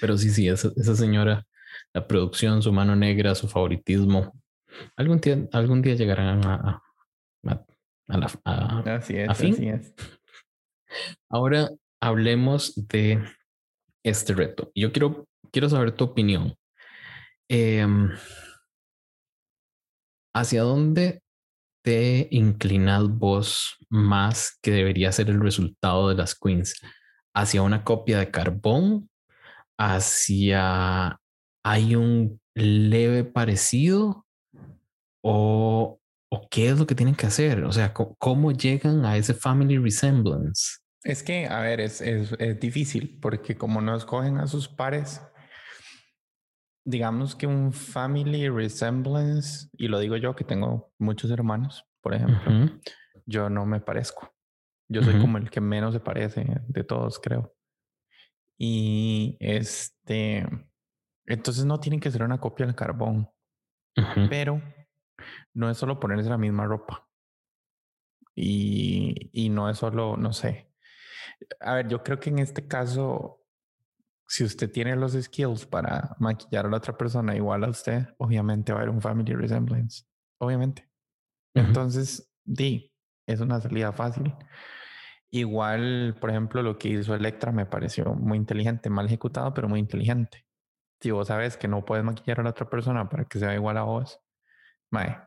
[0.00, 1.44] Pero sí, sí, esa, esa, señora,
[1.92, 4.32] la producción, su mano negra, su favoritismo,
[4.96, 6.80] algún día, algún día llegarán a,
[7.44, 7.64] a,
[8.06, 9.54] a, la, así es, fin.
[9.54, 9.94] Así es.
[11.28, 11.70] Ahora,
[12.00, 13.24] hablemos de
[14.04, 14.70] este reto.
[14.76, 16.54] Yo quiero, quiero saber tu opinión.
[17.52, 18.12] Em,
[20.32, 21.20] ¿Hacia dónde
[21.82, 26.80] te inclinas vos más que debería ser el resultado de las queens?
[27.34, 29.10] ¿Hacia una copia de carbón?
[29.76, 31.18] ¿Hacia
[31.64, 34.24] hay un leve parecido?
[35.24, 35.98] ¿O,
[36.30, 37.64] o qué es lo que tienen que hacer?
[37.64, 40.78] O sea, ¿cómo, llegan a ese family resemblance?
[41.02, 45.20] Es que, a ver, es, es, es difícil porque como no escogen a sus pares,
[46.84, 52.78] digamos que un family resemblance, y lo digo yo que tengo muchos hermanos, por ejemplo,
[53.26, 54.32] yo no me parezco.
[54.88, 57.54] Yo soy como el que menos se parece de todos, creo.
[58.58, 60.46] Y este,
[61.26, 63.30] entonces no tienen que ser una copia del carbón,
[64.28, 64.60] pero
[65.54, 67.08] no es solo ponerse la misma ropa.
[68.34, 70.72] Y, y no es solo, no sé.
[71.60, 73.39] A ver, yo creo que en este caso
[74.30, 78.72] si usted tiene los skills para maquillar a la otra persona igual a usted, obviamente
[78.72, 80.04] va a haber un family resemblance.
[80.38, 80.88] Obviamente.
[81.52, 82.94] Entonces, di,
[83.26, 84.32] es una salida fácil.
[85.32, 89.80] Igual, por ejemplo, lo que hizo Electra me pareció muy inteligente, mal ejecutado, pero muy
[89.80, 90.46] inteligente.
[91.00, 93.78] Si vos sabes que no puedes maquillar a la otra persona para que sea igual
[93.78, 94.20] a vos,
[94.92, 95.18] mae,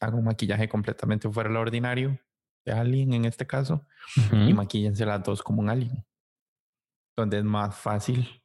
[0.00, 2.16] haga un maquillaje completamente fuera de lo ordinario
[2.64, 3.84] de alguien en este caso
[4.30, 6.06] y maquillense las dos como un alien
[7.16, 8.42] donde es más fácil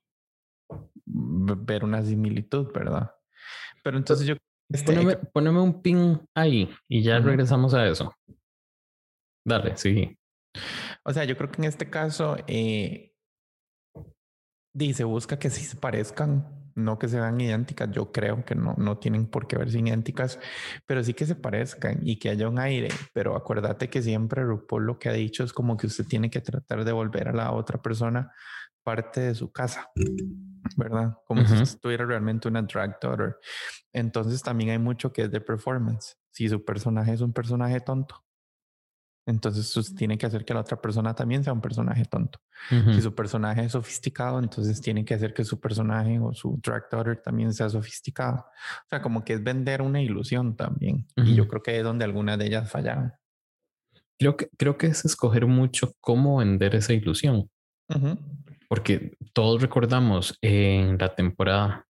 [1.05, 3.13] ver una similitud, ¿verdad?
[3.83, 4.35] Pero entonces yo...
[4.69, 8.13] Este, poneme, un pin ahí y ya regresamos a eso.
[9.45, 10.17] Dale, sí.
[11.03, 13.13] O sea, yo creo que en este caso eh,
[14.73, 17.91] dice, busca que sí se parezcan, no que se vean idénticas.
[17.91, 20.39] Yo creo que no, no tienen por qué verse idénticas,
[20.85, 22.89] pero sí que se parezcan y que haya un aire.
[23.13, 26.39] Pero acuérdate que siempre RuPaul lo que ha dicho es como que usted tiene que
[26.39, 28.31] tratar de volver a la otra persona
[28.83, 29.89] parte de su casa,
[30.75, 31.17] ¿verdad?
[31.25, 33.37] Como si estuviera realmente una drag daughter.
[33.93, 36.17] Entonces también hay mucho que es de performance.
[36.31, 38.23] Si su personaje es un personaje tonto,
[39.27, 42.39] entonces tiene que hacer que la otra persona también sea un personaje tonto.
[42.69, 46.89] Si su personaje es sofisticado, entonces tiene que hacer que su personaje o su drag
[46.91, 48.37] daughter también sea sofisticado.
[48.37, 51.07] O sea, como que es vender una ilusión también.
[51.17, 53.13] Y yo creo que es donde algunas de ellas fallaron.
[54.17, 57.49] Creo que, creo que es escoger mucho cómo vender esa ilusión
[58.71, 61.85] porque todos recordamos en la temporada,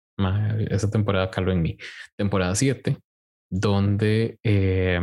[0.67, 1.77] esa temporada caló en mi
[2.17, 2.97] temporada 7,
[3.51, 4.99] donde eh,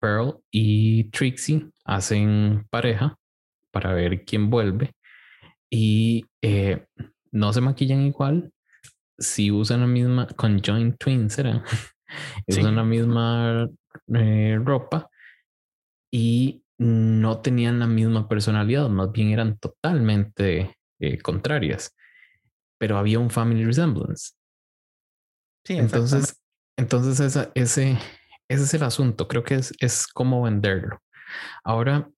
[0.00, 3.14] Pearl y Trixie hacen pareja
[3.70, 4.92] para ver quién vuelve
[5.68, 6.86] y eh,
[7.30, 8.54] no se maquillan igual
[9.18, 11.62] si usan la misma conjoint twins, ¿será?
[12.48, 13.68] usan la misma
[14.14, 15.10] eh, ropa
[16.10, 21.94] y no tenían la misma personalidad, más bien eran totalmente eh, contrarias,
[22.78, 24.32] pero había un family resemblance.
[25.64, 26.42] Sí, entonces,
[26.76, 27.98] entonces ese, ese
[28.48, 29.28] es el asunto.
[29.28, 31.00] Creo que es, es como venderlo.
[31.62, 32.10] Ahora,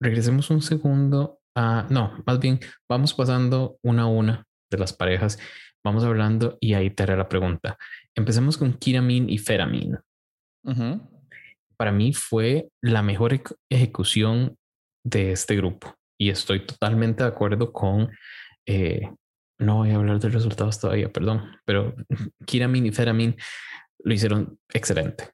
[0.00, 5.38] regresemos un segundo a, no, más bien vamos pasando una a una de las parejas,
[5.84, 7.76] vamos hablando y ahí te haré la pregunta.
[8.14, 9.98] Empecemos con Kiramin y Feramin
[11.76, 14.56] para mí fue la mejor ejecución
[15.04, 18.10] de este grupo y estoy totalmente de acuerdo con,
[18.66, 19.10] eh,
[19.58, 21.94] no voy a hablar de resultados todavía, perdón, pero
[22.46, 23.36] Kiramin y Feramin
[23.98, 25.30] lo hicieron excelente.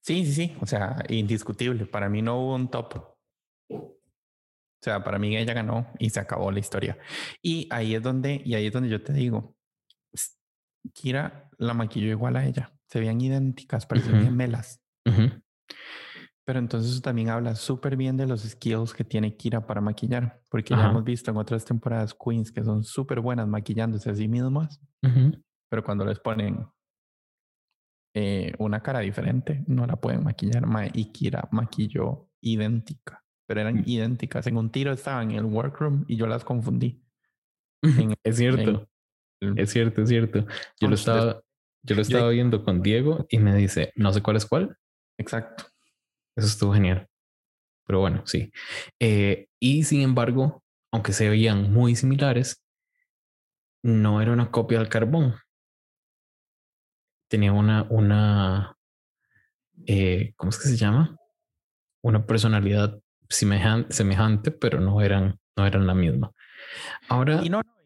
[0.00, 1.86] Sí, sí, sí, o sea, indiscutible.
[1.86, 2.96] Para mí no hubo un top.
[3.70, 6.98] O sea, para mí ella ganó y se acabó la historia.
[7.40, 9.56] Y ahí es donde, y ahí es donde yo te digo,
[10.92, 12.72] Kira la maquilló igual a ella.
[12.88, 14.81] Se veían idénticas, parecían gemelas.
[16.44, 20.74] Pero entonces también habla súper bien de los skills que tiene Kira para maquillar, porque
[20.74, 24.80] ya hemos visto en otras temporadas queens que son súper buenas maquillándose a sí mismas,
[25.70, 26.66] pero cuando les ponen
[28.14, 30.64] eh, una cara diferente, no la pueden maquillar.
[30.92, 33.84] y Kira maquilló idéntica, pero eran mm.
[33.86, 34.46] idénticas.
[34.46, 37.02] En un tiro estaban en el workroom y yo las confundí.
[38.24, 38.88] es cierto.
[39.40, 40.46] es cierto, es cierto.
[40.80, 41.40] Yo lo estaba,
[41.84, 44.76] yo lo estaba viendo con Diego y me dice, no sé cuál es cuál.
[45.22, 45.64] Exacto.
[46.36, 47.08] Eso estuvo genial.
[47.86, 48.52] Pero bueno, sí.
[48.98, 52.62] Eh, y sin embargo, aunque se veían muy similares,
[53.82, 55.36] no era una copia del carbón.
[57.28, 58.76] Tenía una, una,
[59.86, 61.16] eh, ¿cómo es que se llama?
[62.02, 66.32] Una personalidad semejante, semejante, pero no eran, no eran la misma.
[67.08, 67.40] Ahora.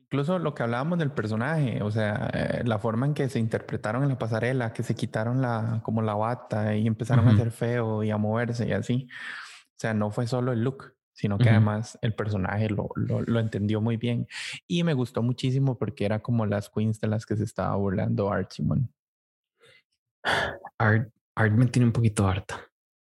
[0.06, 4.02] Incluso lo que hablábamos del personaje, o sea, eh, la forma en que se interpretaron
[4.04, 8.04] en la pasarela, que se quitaron la, como la bata y empezaron a ser feo
[8.04, 9.08] y a moverse y así.
[9.10, 13.80] O sea, no fue solo el look, sino que además el personaje lo, lo, entendió
[13.80, 14.28] muy bien.
[14.66, 18.30] Y me gustó muchísimo porque era como las queens de las que se estaba burlando
[18.30, 18.88] Art Simon.
[20.78, 22.60] Art, Art me tiene un poquito harta.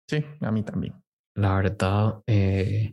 [0.09, 0.95] Sí, a mí también.
[1.35, 2.93] La verdad, eh,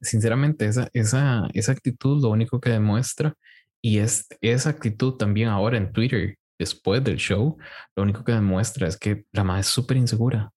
[0.00, 3.34] sinceramente, esa, esa, esa actitud lo único que demuestra,
[3.82, 7.56] y es esa actitud también ahora en Twitter, después del show,
[7.94, 10.50] lo único que demuestra es que la madre es súper insegura.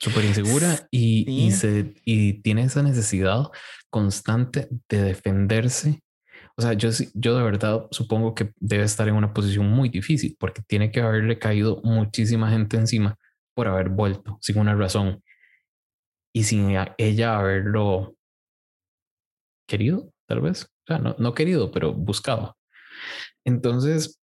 [0.00, 3.46] Súper insegura y, y, se, y tiene esa necesidad
[3.90, 6.02] constante de defenderse.
[6.56, 10.36] O sea, yo, yo de verdad supongo que debe estar en una posición muy difícil
[10.38, 13.16] porque tiene que haberle caído muchísima gente encima
[13.54, 15.22] por haber vuelto sin una razón
[16.32, 18.16] y sin ella haberlo
[19.68, 20.64] querido, tal vez.
[20.64, 22.56] O sea, no, no querido, pero buscado.
[23.44, 24.20] Entonces,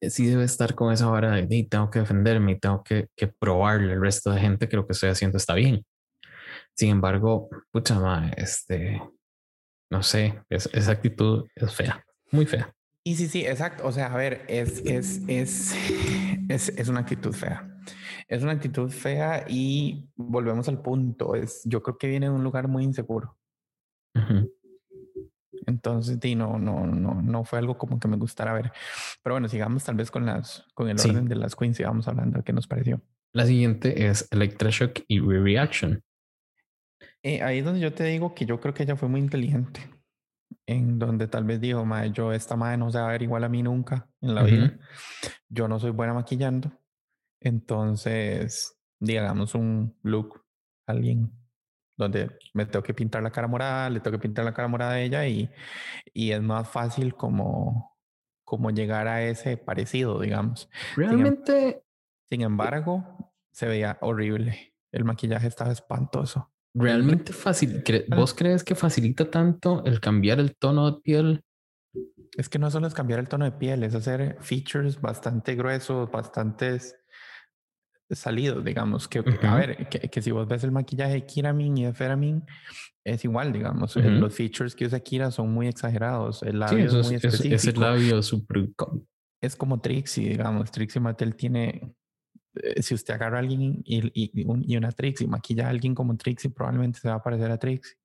[0.00, 3.28] eh, sí debe estar con esa vara de, tengo que defenderme y tengo que, que,
[3.28, 5.84] probarle al resto de gente que lo que estoy haciendo está bien.
[6.74, 9.00] Sin embargo, pucha madre, este,
[9.90, 12.74] no sé, esa actitud es fea, muy fea.
[13.04, 13.86] Y sí, sí, exacto.
[13.86, 15.74] O sea, a ver, es, es, es,
[16.48, 17.71] es, es una actitud fea.
[18.28, 21.34] Es una actitud fea y volvemos al punto.
[21.34, 23.36] Es, yo creo que viene de un lugar muy inseguro.
[25.66, 28.72] Entonces, no, no, no, no fue algo como que me gustara ver.
[29.22, 32.08] Pero bueno, sigamos tal vez con las, con el orden de las queens y vamos
[32.08, 33.00] hablando de qué nos pareció.
[33.32, 36.02] La siguiente es Electroshock y Reaction.
[37.22, 39.80] Eh, ahí es donde yo te digo que yo creo que ella fue muy inteligente.
[40.66, 43.44] En donde tal vez dijo, madre, yo esta madre no se va a ver igual
[43.44, 44.78] a mí nunca en la vida.
[45.48, 46.72] Yo no soy buena maquillando.
[47.44, 50.44] Entonces, digamos un look,
[50.86, 51.32] alguien
[51.96, 54.92] donde me tengo que pintar la cara morada, le tengo que pintar la cara morada
[54.92, 55.50] a ella y,
[56.12, 57.96] y es más fácil como,
[58.44, 60.68] como llegar a ese parecido, digamos.
[60.96, 61.84] Em Realmente.
[62.30, 64.74] Sin, embargo, se veía horrible.
[64.90, 66.50] El maquillaje estaba espantoso.
[66.74, 67.84] Realmente fácil.
[68.08, 71.44] ¿Vos crees que facilita tanto el cambiar el tono de piel?
[72.36, 76.10] Es que no solo es cambiar el tono de piel, es hacer features bastante gruesos,
[76.10, 77.01] bastantes
[78.10, 81.94] salidos, digamos, que, a ver, que, si vos ves el maquillaje de Kiramin y de
[81.94, 82.44] Feramin,
[83.04, 87.06] es igual, digamos, eh, los features que usa Kira son muy exagerados, el labio es
[87.06, 87.54] muy específico.
[87.54, 88.68] Es, el labio super...
[89.40, 91.94] Es como Trixie, digamos, Trixie Mattel tiene,
[92.54, 96.16] eh, si usted agarra a alguien y, y, y, una Trixie, maquilla a alguien como
[96.16, 97.96] Trixie, probablemente se va a parecer a Trixie.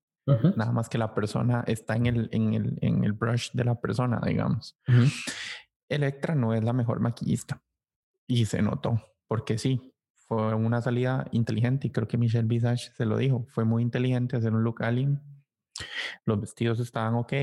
[0.57, 3.79] Nada más que la persona está en el, en el, en el brush de la
[3.79, 4.77] persona, digamos.
[5.89, 7.63] Electra no es la mejor maquillista
[8.27, 9.93] y se notó, porque sí,
[10.27, 13.45] fue una salida inteligente y creo que Michelle Visage se lo dijo.
[13.49, 15.21] Fue muy inteligente hacer un look alien.
[16.25, 17.33] Los vestidos estaban ok,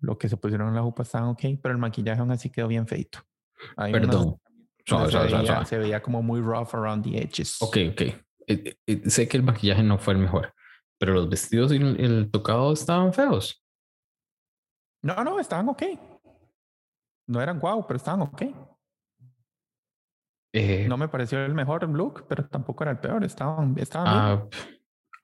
[0.00, 2.68] lo que se pusieron en la jupa estaban ok, pero el maquillaje aún así quedó
[2.68, 3.18] bien feito.
[3.76, 4.40] Perdón.
[5.66, 7.60] se, veía, como muy rough around the edges.
[7.60, 8.00] Ok, ok.
[8.46, 10.54] Eh, eh, sé que el maquillaje no fue el mejor,
[10.98, 13.62] pero los vestidos y el, tocado estaban feos.
[15.02, 15.82] No, no, estaban ok.
[17.26, 18.42] No eran guau, pero estaban ok.
[20.52, 23.24] Eh, no me pareció el mejor look, pero tampoco era el peor.
[23.24, 24.48] Estaba, estaba ah,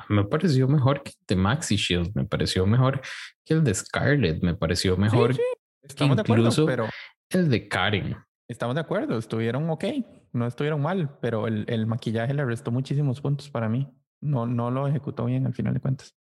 [0.09, 3.01] me pareció mejor que el de Maxi Shield, me pareció mejor
[3.45, 5.35] que el de Scarlett, me pareció mejor
[5.83, 6.89] Estamos de acuerdo, pero
[7.31, 8.17] el de Karen.
[8.49, 9.85] Estamos de acuerdo, estuvieron ok,
[10.33, 13.93] no estuvieron mal, pero el, el maquillaje le restó muchísimos puntos para mí.
[14.21, 16.17] No, no lo ejecutó bien al final de cuentas.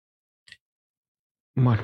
[1.54, 1.82] Bueno,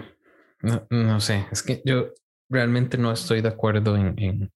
[0.62, 2.08] no, no sé, es que yo
[2.48, 4.52] realmente no estoy de acuerdo en, en,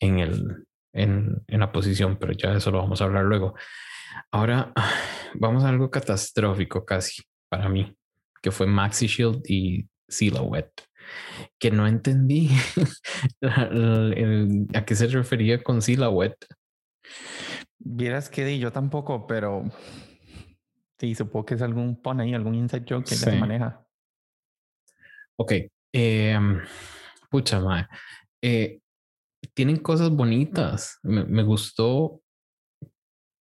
[0.00, 3.54] en el en, en la posición, pero ya eso lo vamos a hablar luego.
[4.30, 4.72] Ahora
[5.34, 7.94] vamos a algo catastrófico casi para mí,
[8.40, 10.88] que fue Maxi Shield y Silhouette,
[11.58, 12.50] que no entendí
[13.42, 16.46] a qué se refería con Silhouette.
[17.78, 19.64] Vieras que yo tampoco, pero
[20.98, 23.84] sí, supongo que es algún pone ahí, algún inside joke que se maneja.
[25.36, 25.52] Ok.
[25.92, 26.38] Eh,
[27.28, 27.88] pucha madre.
[28.42, 28.80] Eh,
[29.54, 30.98] tienen cosas bonitas.
[31.02, 32.20] Me, gustó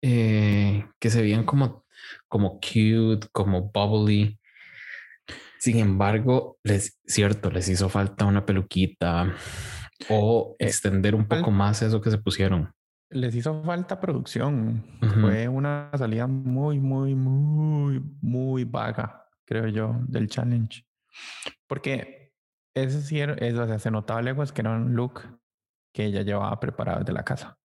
[0.03, 1.85] eh, que se veían como,
[2.29, 4.39] como cute, como bubbly.
[5.59, 9.33] Sin embargo, les cierto, les hizo falta una peluquita
[10.11, 12.73] o eh, extender un poco más eso que se pusieron.
[13.11, 14.85] Les hizo falta producción.
[15.21, 20.85] Fue una salida muy, muy, muy, muy vaga, creo yo, del challenge.
[21.69, 22.33] Porque
[22.75, 25.42] ese sí o sea, se notaba leguas que era un look
[25.93, 27.59] que ella llevaba preparado desde la casa.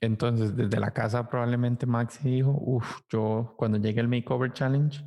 [0.00, 5.06] Entonces, desde la casa probablemente Maxi dijo, uff, yo cuando llegue el Makeover Challenge,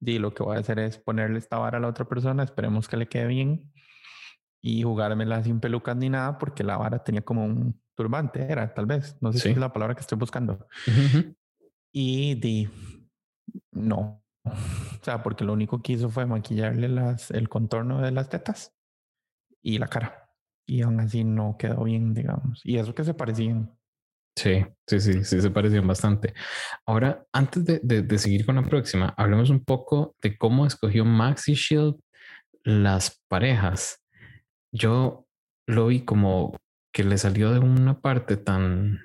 [0.00, 2.88] di lo que voy a hacer es ponerle esta vara a la otra persona, esperemos
[2.88, 3.70] que le quede bien
[4.62, 8.86] y jugármela sin pelucas ni nada, porque la vara tenía como un turbante, era tal
[8.86, 10.66] vez, no sé si es la palabra que estoy buscando.
[11.92, 12.70] Y di,
[13.72, 14.22] no.
[15.02, 18.72] O sea, porque lo único que hizo fue maquillarle las, el contorno de las tetas
[19.60, 20.21] y la cara.
[20.72, 22.62] Y aún así no quedó bien, digamos.
[22.64, 23.70] Y eso que se parecían.
[24.34, 26.32] Sí, sí, sí, sí, se parecían bastante.
[26.86, 31.52] Ahora, antes de, de, seguir con la próxima, hablemos un poco de cómo escogió Maxi
[31.52, 31.96] Shield
[32.64, 34.02] las parejas.
[34.72, 35.26] Yo
[35.66, 36.56] lo vi como
[36.90, 39.04] que le salió de una parte tan,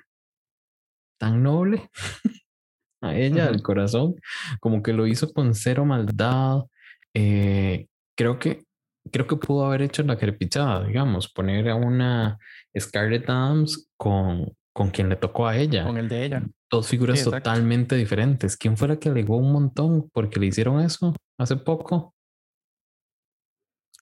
[1.18, 1.90] tan noble
[3.02, 4.14] a ella, el corazón,
[4.58, 6.62] como que lo hizo con cero maldad.
[7.12, 8.64] Eh, creo que
[9.10, 12.38] creo que pudo haber hecho la crepichada, digamos, poner a una
[12.78, 15.84] Scarlett Adams con, con quien le tocó a ella.
[15.84, 16.42] Con el de ella.
[16.70, 18.56] Dos figuras totalmente diferentes.
[18.56, 22.14] ¿Quién fue la que alegó un montón porque le hicieron eso hace poco?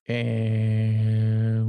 [0.05, 1.63] Eh,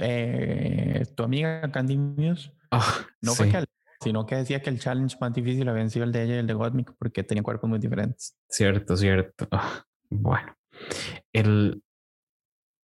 [0.00, 2.52] eh, tu amiga Candy Muse.
[2.70, 3.64] Ah, no fue que
[4.04, 6.46] sino que decía que el challenge más difícil había sido el de ella y el
[6.46, 8.36] de Godmick porque tenían cuerpos muy diferentes.
[8.48, 9.48] Cierto, cierto.
[9.50, 10.54] Ah, bueno,
[11.32, 11.82] el,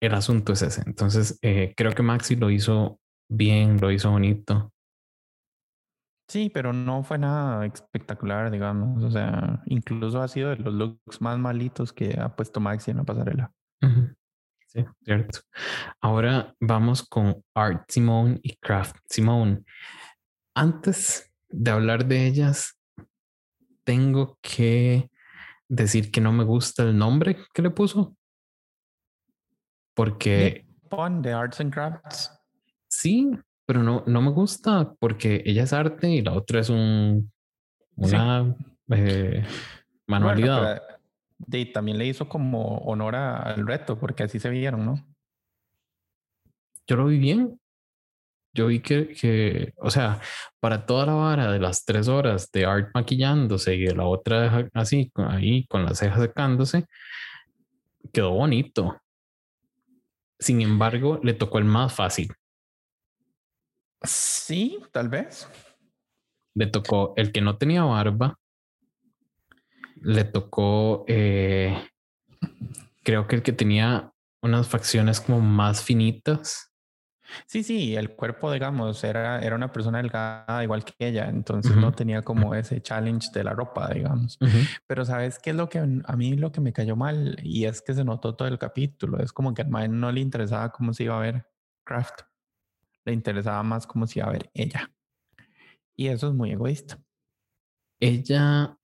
[0.01, 0.81] el asunto es ese.
[0.85, 2.99] Entonces, eh, creo que Maxi lo hizo
[3.29, 4.73] bien, lo hizo bonito.
[6.27, 9.03] Sí, pero no fue nada espectacular, digamos.
[9.03, 12.97] O sea, incluso ha sido de los looks más malitos que ha puesto Maxi en
[12.97, 13.51] la pasarela.
[14.67, 15.39] Sí, cierto.
[15.99, 19.63] Ahora vamos con Art Simone y Craft Simone.
[20.55, 22.79] Antes de hablar de ellas,
[23.83, 25.11] tengo que
[25.67, 28.15] decir que no me gusta el nombre que le puso.
[29.93, 30.65] Porque.
[31.21, 32.31] de Arts and Crafts.
[32.87, 33.31] Sí,
[33.65, 37.31] pero no, no me gusta porque ella es arte y la otra es un
[37.95, 38.55] una
[38.91, 39.45] eh,
[40.07, 40.81] manualidad.
[41.73, 44.95] también le hizo como honor al reto porque así se vieron, ¿no?
[46.87, 47.57] Yo lo vi bien.
[48.53, 50.19] Yo vi que, que, o sea,
[50.59, 54.67] para toda la vara de las tres horas de Art maquillándose y de la otra
[54.73, 56.85] así, ahí con las cejas secándose,
[58.11, 58.99] quedó bonito.
[60.41, 62.33] Sin embargo, le tocó el más fácil.
[64.01, 65.47] Sí, tal vez.
[66.55, 68.39] Le tocó el que no tenía barba.
[69.97, 71.87] Le tocó, eh,
[73.03, 74.11] creo que el que tenía
[74.41, 76.70] unas facciones como más finitas.
[77.45, 81.91] Sí, sí, el cuerpo, digamos, era, era una persona delgada igual que ella, entonces no
[81.91, 84.39] tenía como ese challenge de la ropa, digamos.
[84.87, 87.81] Pero sabes qué es lo que a mí lo que me cayó mal y es
[87.81, 91.03] que se notó todo el capítulo, es como que man no le interesaba cómo se
[91.03, 91.45] iba a ver
[91.83, 92.21] Craft,
[93.05, 94.91] le interesaba más cómo se iba a ver ella.
[95.95, 96.99] Y eso es muy egoísta.
[97.99, 98.75] Ella,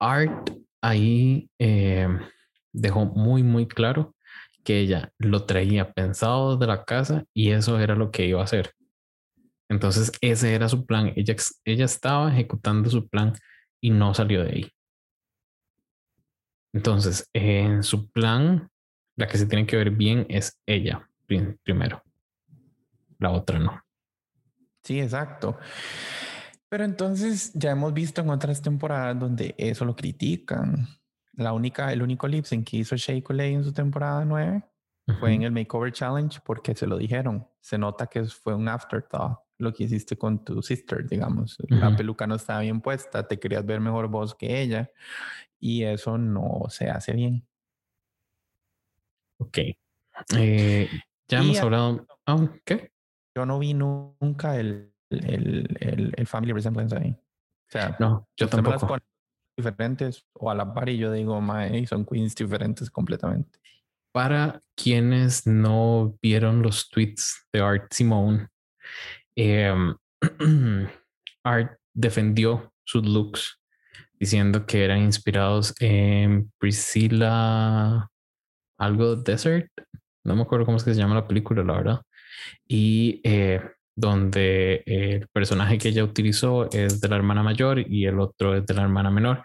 [0.00, 0.50] Art,
[0.80, 2.08] ahí eh,
[2.72, 4.15] dejó muy, muy claro
[4.66, 8.44] que ella lo traía pensado de la casa y eso era lo que iba a
[8.44, 8.72] hacer.
[9.68, 11.12] Entonces ese era su plan.
[11.14, 13.32] Ella, ella estaba ejecutando su plan
[13.80, 14.72] y no salió de ahí.
[16.72, 18.68] Entonces, en su plan,
[19.16, 21.08] la que se tiene que ver bien es ella
[21.62, 22.02] primero.
[23.18, 23.80] La otra no.
[24.82, 25.56] Sí, exacto.
[26.68, 30.88] Pero entonces ya hemos visto en otras temporadas donde eso lo critican.
[31.36, 34.62] La única, el único lip sync que hizo Shea Coulee en su temporada 9
[35.20, 37.46] fue en el Makeover Challenge porque se lo dijeron.
[37.60, 41.56] Se nota que fue un afterthought lo que hiciste con tu sister, digamos.
[41.68, 44.90] La peluca no estaba bien puesta, te querías ver mejor vos que ella
[45.58, 47.46] y eso no se hace bien.
[49.38, 49.58] Ok.
[50.36, 50.88] Eh,
[51.28, 52.06] ya hemos hablado.
[52.26, 52.92] Oh, ¿Qué?
[53.34, 57.10] Yo no vi nunca el, el, el, el Family Resemblance ahí.
[57.10, 58.96] O sea, no, yo tampoco
[59.56, 63.58] diferentes o a la par y yo digo, mae, son queens diferentes completamente.
[64.12, 68.48] Para quienes no vieron los tweets de Art Simone,
[69.36, 69.94] em,
[71.44, 73.60] Art defendió sus looks
[74.18, 78.08] diciendo que eran inspirados en Priscilla,
[78.78, 79.70] algo Desert,
[80.24, 82.02] no me acuerdo cómo es que se llama la película, la verdad.
[82.66, 83.60] Y eh,
[83.96, 88.66] donde el personaje que ella utilizó es de la hermana mayor y el otro es
[88.66, 89.42] de la hermana menor,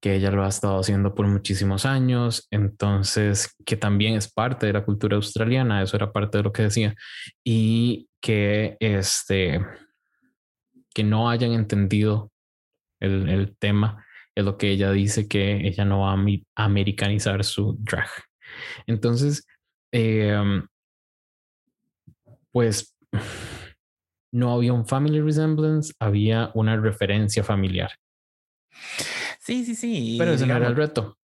[0.00, 4.72] que ella lo ha estado haciendo por muchísimos años, entonces que también es parte de
[4.72, 6.94] la cultura australiana, eso era parte de lo que decía,
[7.44, 9.60] y que este
[10.94, 12.32] que no hayan entendido
[13.00, 17.76] el, el tema es lo que ella dice que ella no va a americanizar su
[17.78, 18.08] drag.
[18.86, 19.46] Entonces,
[19.92, 20.66] em,
[22.52, 22.96] pues
[24.32, 27.90] no había un family resemblance, había una referencia familiar.
[29.38, 30.16] Sí, sí, sí.
[30.18, 31.16] Pero ese no era el reto.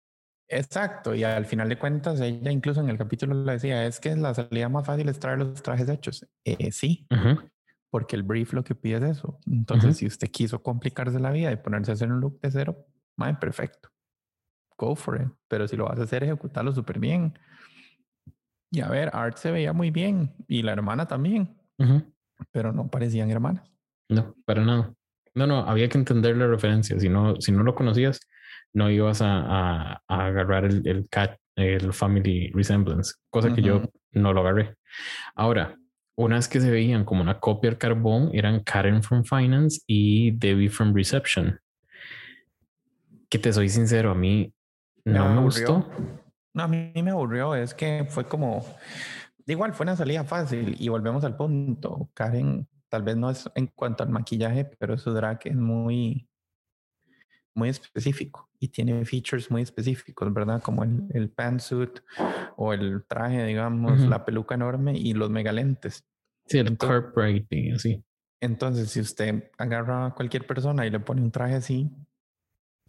[0.49, 4.15] Exacto, y al final de cuentas, ella incluso en el capítulo le decía, es que
[4.15, 6.25] la salida más fácil es traer los trajes hechos.
[6.45, 7.07] Eh, sí,
[7.91, 9.41] porque el brief lo que pide es eso.
[9.47, 12.87] Entonces, si usted quiso complicarse la vida y ponerse a hacer un look de cero,
[13.17, 13.89] mae, perfecto.
[14.79, 15.29] Go for it.
[15.49, 17.37] Pero si lo vas a hacer, ejecutarlo súper bien.
[18.71, 21.57] Y a ver, Art se veía muy bien y la hermana también,
[22.51, 23.71] pero no parecían hermanas.
[24.09, 24.93] No, para nada.
[25.35, 26.99] No, no, había que entender la referencia.
[26.99, 28.21] Si no, si no lo conocías,
[28.73, 33.83] no ibas a, a, agarrar el, el, cat, el family resemblance, cosa que yo
[34.13, 34.77] no lo agarré.
[35.35, 35.77] Ahora,
[36.17, 40.71] unas que se veían como una copia al carbón eran Karen from Finance y Debbie
[40.71, 41.61] from Reception.
[43.29, 44.53] Que te soy sincero, a mí
[45.05, 45.89] no me, gustó.
[46.55, 47.55] No, a mí me aburrió.
[47.55, 48.65] Es que fue como.
[49.47, 52.11] Igual fue una salida fácil y volvemos al punto.
[52.15, 56.29] Karen, tal vez no es en cuanto al maquillaje, pero su drag es muy,
[57.55, 60.63] muy específico y tiene features muy específicos, ¿verdad?
[60.63, 62.01] Como el, el pantsuit
[62.57, 66.05] o el traje, digamos, la peluca enorme y los megalentes.
[66.47, 68.05] Sí, el corporate, así.
[68.41, 71.91] Entonces, si usted agarra a cualquier persona y le pone un traje así,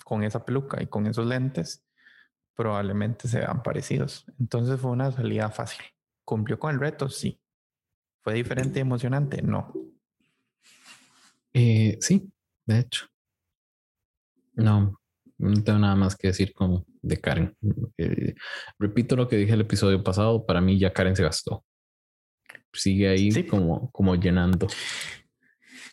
[0.03, 1.85] con esa peluca y con esos lentes,
[2.55, 4.25] probablemente se vean parecidos.
[4.39, 5.81] Entonces fue una salida fácil.
[6.27, 7.07] ¿Cumplió con el reto?
[7.07, 7.39] Sí.
[8.21, 9.41] ¿Fue diferente y emocionante?
[9.41, 9.73] No.
[11.53, 12.29] Eh, sí,
[12.65, 13.05] de hecho.
[14.55, 14.99] No,
[15.37, 17.55] no tengo nada más que decir con de Karen.
[17.97, 18.35] Eh,
[18.77, 21.63] repito lo que dije el episodio pasado, para mí ya Karen se gastó.
[22.73, 24.67] Sigue ahí como, como llenando.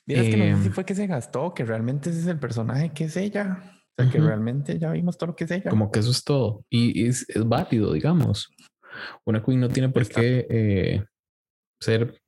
[0.04, 2.40] Mira, que no sé si em, fue que se gastó, que realmente ese es el
[2.40, 3.60] personaje que es ella.
[3.96, 5.70] O sea, que realmente ya vimos todo lo que es ella.
[5.70, 6.64] Como que eso es todo.
[6.68, 8.50] Y es, es válido, digamos.
[9.24, 11.04] Una queen no tiene por qué eh,
[11.80, 12.20] ser,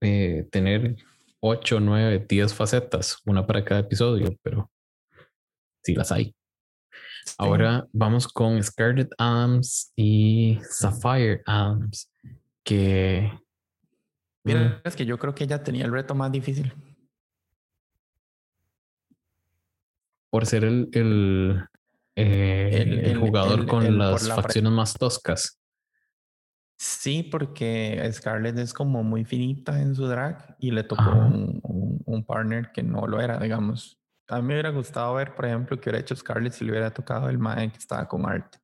[0.00, 0.96] eh, tener
[1.40, 4.70] ocho, nueve, diez facetas, una para cada episodio, pero
[5.82, 6.34] sí las hay.
[7.38, 12.10] Ahora vamos con Scarlet Adams y Sapphire Adams,
[12.64, 13.32] que...
[14.44, 16.72] Mira, es que yo creo que ella tenía el reto más difícil.
[20.30, 21.64] Por ser el, el,
[22.16, 25.61] eh, el, jugador con las facciones más toscas.
[26.84, 31.60] Sí, porque Scarlett es como muy finita en su drag y le tocó un,
[32.04, 34.00] un, partner que no lo era, digamos.
[34.26, 36.90] A mí me hubiera gustado ver, por ejemplo, que hubiera hecho Scarlett si le hubiera
[36.90, 38.56] tocado el mae que estaba con Art.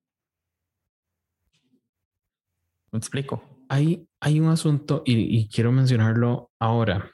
[2.91, 3.41] ¿Me explico?
[3.69, 7.13] Hay, hay un asunto y, quiero mencionarlo ahora.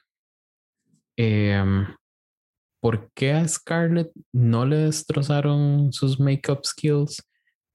[1.18, 1.86] Em,
[2.80, 7.22] ¿Por qué a Scarlett no le destrozaron sus makeup skills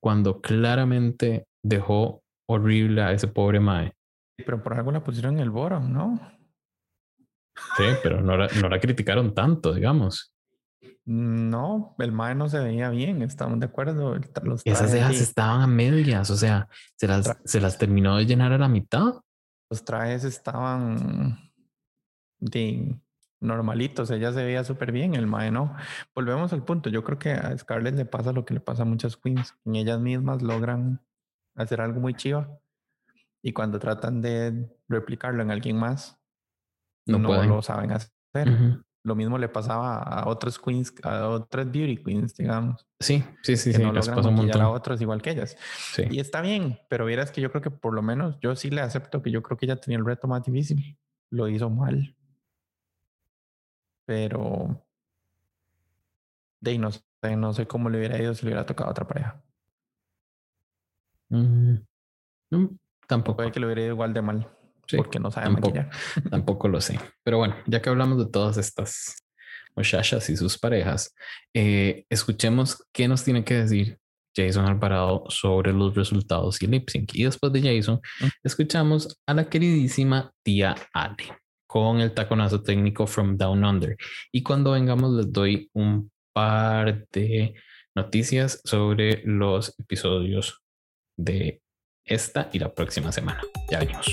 [0.01, 3.93] cuando claramente dejó horrible a ese pobre Mae?
[4.37, 6.19] Pero por algo la pusieron en el bottom, ¿no?
[7.77, 10.33] Sí, pero no la, no la criticaron tanto, digamos.
[11.05, 14.15] No, el mae no se veía bien, estamos de acuerdo.
[14.63, 18.57] Esas cejas estaban a medias, o sea, se las, se las terminó de llenar a
[18.57, 19.15] la mitad.
[19.69, 21.51] Los trajes estaban
[22.39, 22.95] de
[23.41, 25.75] normalitos, ella se veía súper bien, el mae no.
[26.13, 28.85] Volvemos al punto, yo creo que a Scarlett le pasa lo que le pasa a
[28.85, 31.01] muchas queens, en ellas mismas logran
[31.59, 32.59] hacer algo muy chiva
[33.41, 36.19] y cuando tratan de replicarlo en alguien más,
[37.05, 38.83] no, lo saben hacer.
[39.03, 42.85] Lo mismo le pasaba a otros queens, a otras beauty queens, digamos.
[42.99, 43.81] Sí, sí, sí, sí.
[43.81, 45.55] No les un a otros igual que ellas.
[45.93, 46.03] Sí.
[46.11, 48.81] Y está bien, pero vieras que yo creo que por lo menos yo sí le
[48.81, 50.97] acepto que yo creo que ella tenía el reto más difícil.
[51.31, 52.15] Lo hizo mal.
[54.05, 54.83] Pero
[56.59, 57.01] de no sé,
[57.37, 59.41] no sé cómo le hubiera ido si le hubiera tocado a otra pareja.
[61.29, 61.75] Mm,
[63.07, 63.37] tampoco.
[63.37, 64.49] Puede que le hubiera ido igual de mal
[64.97, 65.91] porque no sabe tampoco, maquillar.
[66.29, 66.99] Tampoco lo sé.
[67.23, 69.15] Pero bueno, ya que hablamos de todas estas
[69.75, 71.13] muchachas y sus parejas,
[71.53, 73.97] eh, escuchemos qué nos tiene que decir
[74.35, 77.13] Jason Alvarado sobre los resultados y el lip sync.
[77.13, 78.27] Y después de Jason, mm.
[78.43, 83.95] escuchamos a la queridísima tía Ale con el taconazo técnico From Down Under.
[84.31, 87.53] Y cuando vengamos les doy un par de
[87.95, 90.63] noticias sobre los episodios
[91.19, 91.61] de
[92.05, 93.41] esta y la próxima semana.
[93.69, 94.07] Ya venimos.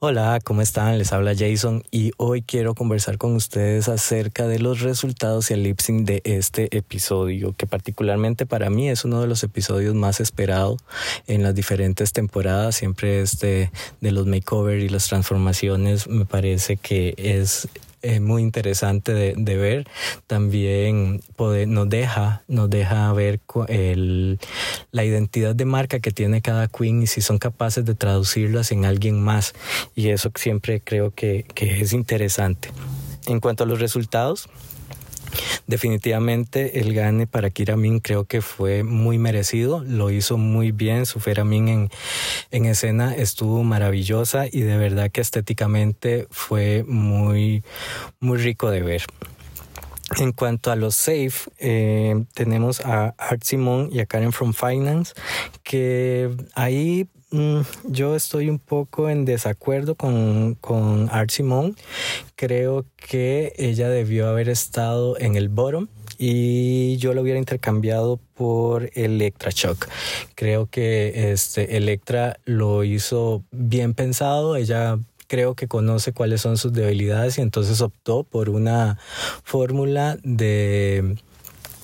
[0.00, 0.96] Hola, ¿cómo están?
[0.96, 5.64] Les habla Jason y hoy quiero conversar con ustedes acerca de los resultados y el
[5.64, 10.20] lip sync de este episodio, que particularmente para mí es uno de los episodios más
[10.20, 10.78] esperados
[11.26, 12.76] en las diferentes temporadas.
[12.76, 13.70] Siempre este
[14.00, 17.68] de los makeover y las transformaciones me parece que es
[18.02, 19.86] es muy interesante de, ver.
[20.26, 24.38] También nos, deja, nos deja ver el,
[24.90, 28.84] la identidad de marca que tiene cada queen y si son capaces de traducirlas en
[28.84, 29.54] alguien más.
[29.94, 32.70] Y eso siempre creo que, que es interesante.
[33.26, 34.48] En cuanto a los resultados,
[35.66, 41.06] definitivamente el gane para Kira Min creo que fue muy merecido, lo hizo muy bien,
[41.06, 41.90] su Fera Min en,
[42.50, 47.62] en escena estuvo maravillosa y de verdad que estéticamente fue muy,
[48.20, 49.02] muy rico de ver.
[50.16, 55.12] En cuanto a los safe, eh, tenemos a Art Simon y a Karen from Finance,
[55.62, 61.76] que ahí yo estoy un poco en desacuerdo con, con Art Simon.
[62.36, 68.90] Creo que ella debió haber estado en el bottom y yo lo hubiera intercambiado por
[68.94, 69.88] Electra Shock.
[70.34, 74.98] Creo que este Electra lo hizo bien pensado, ella
[75.28, 78.98] creo que conoce cuáles son sus debilidades y entonces optó por una
[79.44, 81.16] fórmula de,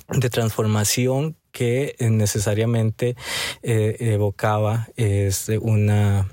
[0.09, 3.15] de transformación que necesariamente
[3.63, 6.29] eh, evocaba este, una,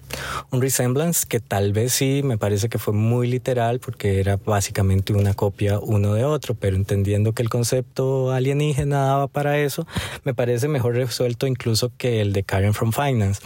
[0.49, 5.13] un resemblance que tal vez sí me parece que fue muy literal porque era básicamente
[5.13, 9.85] una copia uno de otro, pero entendiendo que el concepto alienígena daba para eso,
[10.23, 13.41] me parece mejor resuelto incluso que el de Karen from Finance.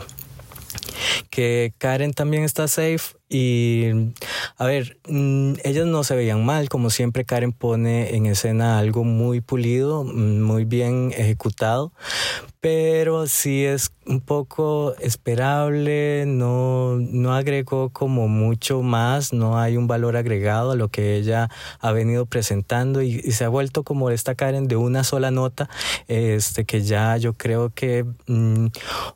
[1.30, 3.86] Que Karen también está safe y
[4.57, 9.03] a ver, mm, ellas no se veían mal, como siempre Karen pone en escena algo
[9.03, 11.91] muy pulido, mm, muy bien ejecutado,
[12.66, 19.86] pero sí es un poco esperable, no, no agregó como mucho más, no hay un
[19.86, 24.34] valor agregado a lo que ella ha venido presentando y, se ha vuelto como esta
[24.34, 25.70] Karen de una sola nota,
[26.07, 28.68] este que ya yo creo que mm,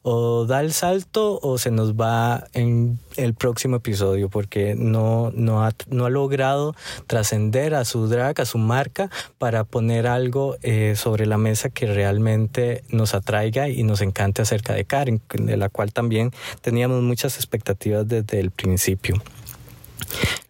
[0.04, 5.64] o da el salto o se nos va en el próximo episodio porque no, no,
[5.64, 6.76] ha, no ha logrado
[7.08, 11.88] trascender a su drag, a su marca para poner algo eh, sobre la mesa que
[11.88, 16.32] realmente nos atrae y nos encante acerca de Karen, de la cual también
[16.62, 19.22] teníamos muchas expectativas desde el principio.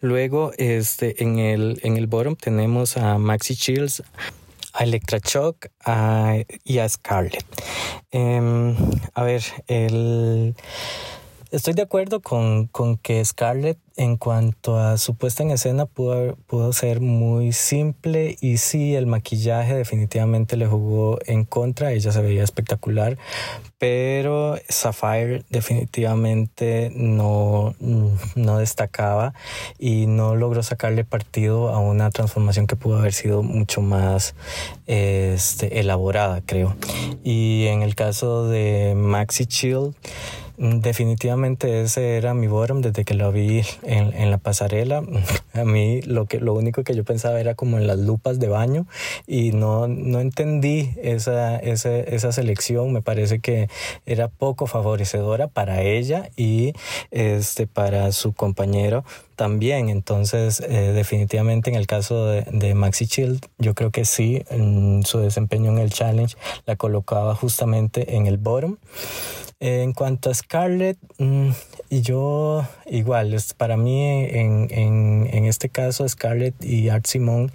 [0.02, 4.04] Luego, este, en el, en el bottom tenemos a Maxi Chills,
[4.74, 5.68] a Electra Shock
[6.64, 7.46] y a Scarlett.
[8.12, 8.76] Em,
[9.14, 10.56] a ver, el
[11.52, 16.36] Estoy de acuerdo con, con, que Scarlett en cuanto a su puesta en escena pudo,
[16.46, 22.22] pudo ser muy simple y sí, el maquillaje definitivamente le jugó en contra, ella se
[22.22, 23.18] veía espectacular,
[23.80, 29.34] pero Sapphire definitivamente no, no destacaba
[29.80, 34.36] y no logró sacarle partido a una transformación que pudo haber sido mucho más
[34.86, 36.76] este, elaborada, creo.
[37.24, 39.96] Y en el caso de Maxi Chill,
[40.60, 45.02] definitivamente ese era mi bottom desde que lo vi en, en, la pasarela.
[45.54, 48.50] A mí lo, que, lo único que yo pensaba era como en las lupas de
[48.50, 48.86] baño
[49.26, 52.92] y no, no entendí esa, esa, esa selección.
[52.92, 53.70] Me parece que
[54.06, 56.74] era poco favorecedora para ella y
[57.12, 59.06] este, para su compañero
[59.38, 59.88] también.
[59.88, 64.44] Entonces, eh, definitivamente en el caso de, de, Maxi Chill, yo creo que sí,
[65.06, 66.36] su desempeño en el challenge
[66.66, 68.76] la colocaba justamente en el bottom.
[69.62, 71.50] En cuanto a Scarlett, mm,
[71.90, 77.52] yo igual, para mí en, en, este caso Scarlett y Art Simon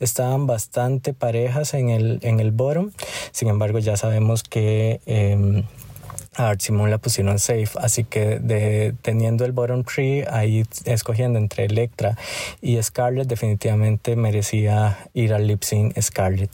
[0.00, 2.90] estaban bastante parejas en el, en el bottom,
[3.30, 5.00] sin embargo ya sabemos que...
[5.06, 5.64] Eh,
[6.36, 11.38] a Art Simon la pusieron safe, así que de, teniendo el bottom tree ahí escogiendo
[11.38, 12.16] entre Electra
[12.60, 16.50] y Scarlett definitivamente merecía ir al lip sync Scarlett.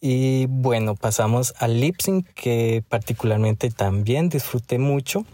[0.00, 5.24] Y bueno, pasamos al lip sync que particularmente también disfruté mucho.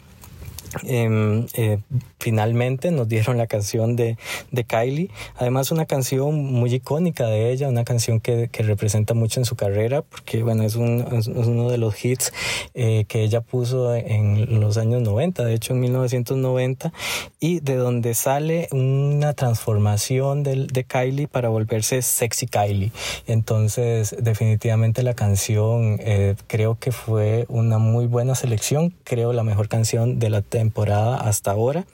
[0.85, 1.79] Em, eh,
[2.19, 4.17] finalmente nos dieron la canción de,
[4.51, 5.11] de, Kylie.
[5.37, 9.57] Además, una canción muy icónica de ella, una canción que, que representa mucho en su
[9.57, 12.33] carrera, porque bueno, es, un, es uno de los hits
[12.75, 16.93] eh, que ella puso en los años 90, de hecho en 1990,
[17.41, 22.93] y de donde sale una transformación de, de Kylie para volverse sexy Kylie.
[23.27, 29.69] Entonces, definitivamente la canción eh, creo que fue una muy buena selección, creo la mejor
[29.69, 31.85] canción de la temporada hasta ahora.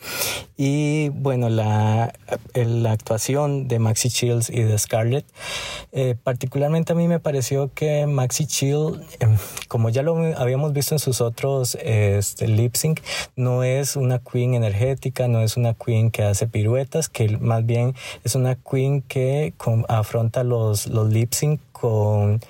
[0.58, 2.12] Y bueno, la,
[2.54, 5.24] la actuación de Maxi Chills y de Scarlett,
[5.92, 9.38] eh, particularmente a mí me pareció que Maxi Chill, em,
[9.68, 13.00] como ya lo habíamos visto en sus otros este, lip sync,
[13.36, 17.94] no es una queen energética, no es una queen que hace piruetas, que más bien
[18.24, 19.54] es una queen que
[19.88, 22.40] afronta los, los lip sync con,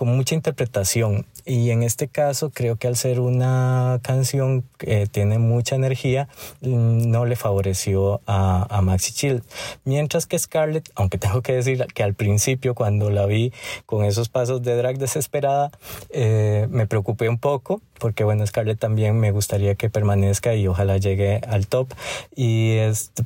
[0.00, 1.26] mucha interpretación.
[1.44, 6.28] Y en este caso creo que al ser una canción que tiene mucha energía,
[6.60, 9.42] mm, no le favoreció a, a Maxi Chill.
[9.84, 13.52] Mientras que Scarlett, aunque tengo que decir que al principio cuando la vi
[13.86, 15.70] con esos pasos de drag desesperada,
[16.10, 20.96] eh, me preocupé un poco porque bueno, Scarlett también me gustaría que permanezca y ojalá
[20.96, 21.92] llegue al top.
[22.34, 22.78] Y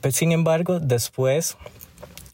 [0.02, 1.56] pues, sin embargo, después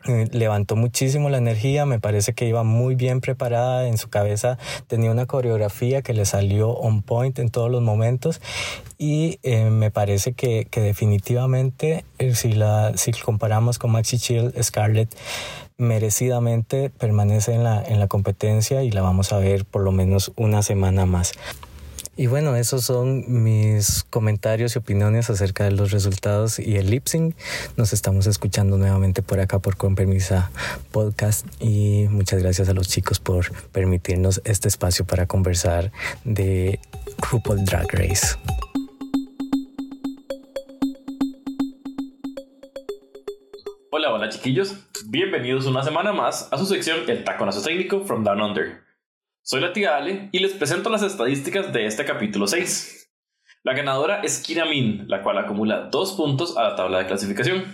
[0.04, 5.10] levantó muchísimo la energía, me parece que iba muy bien preparada en su cabeza, tenía
[5.10, 8.40] una coreografía que le salió on point en todos los momentos
[8.98, 14.52] y eh, me parece que, que definitivamente eh, si, la, si comparamos con Maxi Chill,
[14.62, 15.14] Scarlett
[15.76, 20.32] merecidamente permanece en la, en la competencia y la vamos a ver por lo menos
[20.36, 21.32] una semana más.
[22.20, 27.06] Y bueno, esos son mis comentarios y opiniones acerca de los resultados y el lip
[27.06, 27.34] sync.
[27.78, 30.50] Nos estamos escuchando nuevamente por acá por Con Permisa
[30.92, 35.92] Podcast y muchas gracias a los chicos por permitirnos este espacio para conversar
[36.24, 36.78] de
[37.30, 38.36] RuPaul Drag Race.
[43.90, 44.76] Hola, hola chiquillos.
[45.06, 48.89] Bienvenidos una semana más a su sección El Taconazo Técnico from Down Under.
[49.42, 53.10] Soy la tía Ale y les presento las estadísticas de este capítulo 6.
[53.62, 57.64] La ganadora es Kira Min, la cual acumula dos puntos a la tabla de clasificación.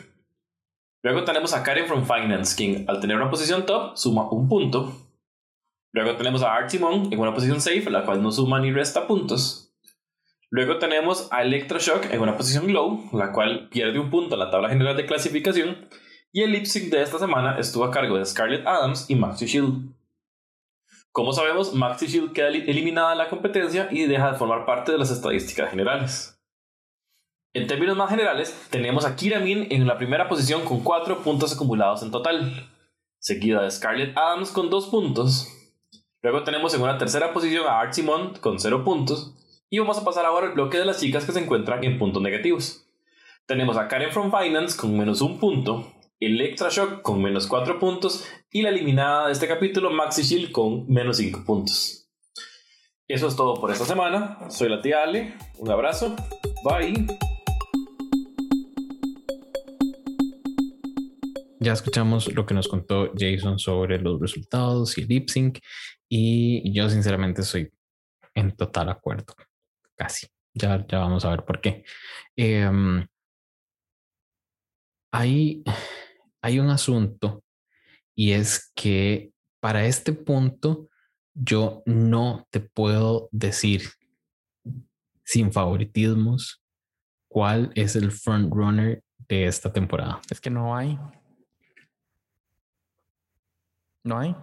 [1.02, 4.92] Luego tenemos a Karen from Finance, quien al tener una posición top suma un punto.
[5.92, 9.06] Luego tenemos a Art Simon en una posición safe, la cual no suma ni resta
[9.08, 9.74] puntos.
[10.50, 14.50] Luego tenemos a Electroshock en una posición low, la cual pierde un punto en la
[14.50, 15.88] tabla general de clasificación.
[16.32, 19.46] Y el lip sync de esta semana estuvo a cargo de Scarlett Adams y Maxi
[19.46, 19.96] Shield.
[21.16, 24.98] Como sabemos, Maxi Shield queda eliminada de la competencia y deja de formar parte de
[24.98, 26.38] las estadísticas generales.
[27.54, 31.54] En términos más generales, tenemos a Kira Min en la primera posición con 4 puntos
[31.54, 32.68] acumulados en total,
[33.18, 35.48] seguida de Scarlett Adams con 2 puntos.
[36.20, 39.34] Luego tenemos en una tercera posición a Art Simon con 0 puntos.
[39.70, 42.20] Y vamos a pasar ahora al bloque de las chicas que se encuentran en puntos
[42.20, 42.86] negativos.
[43.46, 48.26] Tenemos a Karen from Finance con menos 1 punto, Electra Shock con menos 4 puntos
[48.50, 52.10] y la eliminada de este capítulo Maxi Shield con menos 5 puntos.
[53.06, 54.38] Eso es todo por esta semana.
[54.48, 55.34] Soy la tía Ale.
[55.58, 56.16] Un abrazo.
[56.64, 57.06] Bye.
[61.60, 65.58] Ya escuchamos lo que nos contó Jason sobre los resultados y el lip sync
[66.08, 67.70] y yo sinceramente soy
[68.34, 69.34] en total acuerdo.
[69.94, 70.28] Casi.
[70.54, 71.84] Ya, ya vamos a ver por qué.
[72.36, 72.70] Eh,
[75.12, 75.62] hay
[76.46, 77.42] hay un asunto
[78.14, 80.88] y es que para este punto
[81.34, 83.82] yo no te puedo decir
[85.24, 86.62] sin favoritismos
[87.26, 90.20] cuál es el front runner de esta temporada.
[90.30, 90.96] Es que no hay.
[94.04, 94.36] No hay.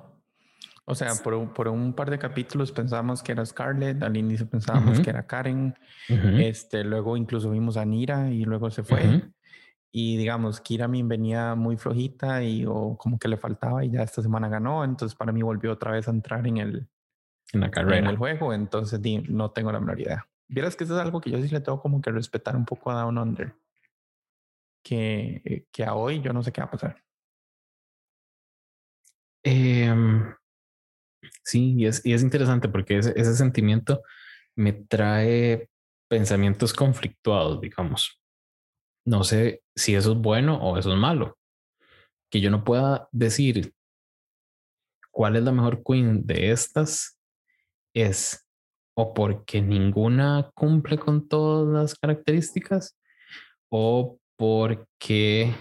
[0.84, 5.10] O sea, por, un par de capítulos pensábamos que era Scarlett, al inicio pensábamos que
[5.10, 5.74] era Karen,
[6.10, 9.24] este, luego incluso vimos a Nira y luego se fue
[9.96, 14.24] y digamos, Kiramin venía muy flojita y o como que le faltaba y ya esta
[14.24, 16.88] semana ganó, entonces para mí volvió otra vez a entrar en el,
[17.52, 18.00] en la carrera.
[18.00, 20.28] En el juego, entonces no tengo la menor idea.
[20.48, 22.90] Vieras que eso es algo que yo sí le tengo como que respetar un poco
[22.90, 23.54] a Down Under.
[24.84, 27.04] Que, que a hoy yo no sé qué va a pasar.
[29.44, 30.34] Em,
[31.44, 34.02] sí, y es, y es interesante porque ese, ese sentimiento
[34.56, 35.70] me trae
[36.10, 38.23] pensamientos conflictuados, digamos
[39.06, 41.38] no sé si eso es bueno o eso es malo.
[42.32, 43.74] Que yo no pueda decir
[45.12, 47.20] cuál es la mejor queen de estas
[47.94, 48.48] es
[48.96, 52.98] o porque ninguna cumple con todas las características
[53.70, 55.54] o porque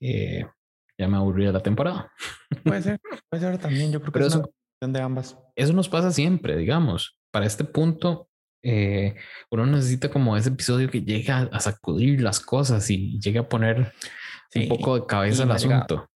[0.00, 0.46] eh,
[0.98, 2.12] ya me aburrí de la temporada.
[2.64, 3.92] Puede ser, puede ser también.
[3.92, 4.50] Yo creo que es eso,
[4.82, 5.38] una de ambas.
[5.54, 7.18] Eso nos pasa siempre, digamos.
[7.30, 8.28] Para este punto,
[8.68, 9.14] eh,
[9.52, 13.92] uno necesita como ese episodio que llegue a, sacudir las cosas y llegue a poner
[14.56, 16.10] un poco de cabeza al asunto.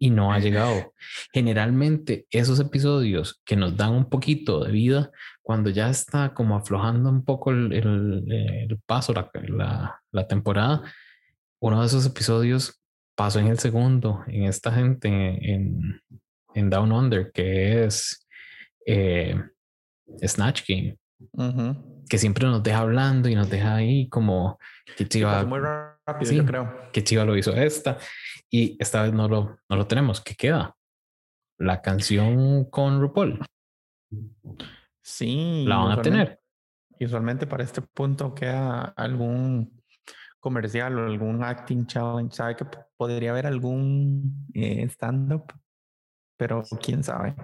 [0.00, 0.94] Y no ha llegado.
[1.32, 7.08] Generalmente esos episodios que nos dan un poquito de vida, cuando ya está como aflojando
[7.08, 10.82] un poco el, el, paso, la, la, temporada,
[11.60, 12.82] uno de esos episodios
[13.14, 16.02] pasó en el segundo, en esta gente en,
[16.54, 18.26] en Down Under, que es
[18.86, 19.40] eh,
[20.26, 20.98] Snatch Game.
[22.08, 24.58] Que siempre nos deja hablando y nos deja ahí como
[24.96, 25.44] que Chiva.
[25.44, 26.90] muy rápido, yo creo.
[26.92, 27.98] Que Chiva lo hizo esta
[28.50, 30.20] y esta vez no lo, no lo tenemos.
[30.20, 30.76] ¿Qué queda?
[31.58, 33.44] La canción con RuPaul.
[35.02, 35.64] Sí.
[35.66, 36.40] La van a tener.
[37.00, 39.82] Usualmente para este punto queda algún
[40.40, 42.36] comercial o algún acting challenge.
[42.36, 42.64] Sabe que
[42.96, 45.52] podría haber algún eh, stand-up,
[46.36, 47.34] pero quién sabe.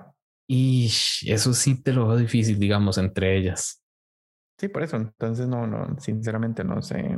[0.47, 0.91] Y
[1.27, 3.83] eso sí te lo veo difícil, digamos, entre ellas.
[4.59, 4.97] Sí, por eso.
[4.97, 7.17] Entonces, no, no, sinceramente no sé.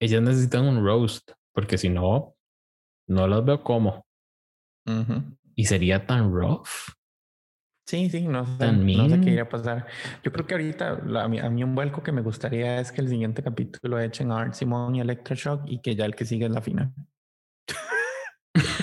[0.00, 2.34] ellas, necesitan un roast, porque si no,
[3.08, 4.06] no las veo como.
[5.54, 6.68] Y sería tan rough.
[7.86, 9.86] Sí, sí, no sé, no sé qué iría a pasar.
[10.22, 13.00] Yo creo que ahorita a, mí, a, mí, un vuelco que me gustaría es que
[13.02, 16.46] el siguiente capítulo echen a Art Simon y Electroshock y que ya el que sigue
[16.46, 16.92] es la final.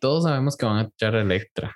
[0.00, 1.74] Todos sabemos que van a echar a Electra.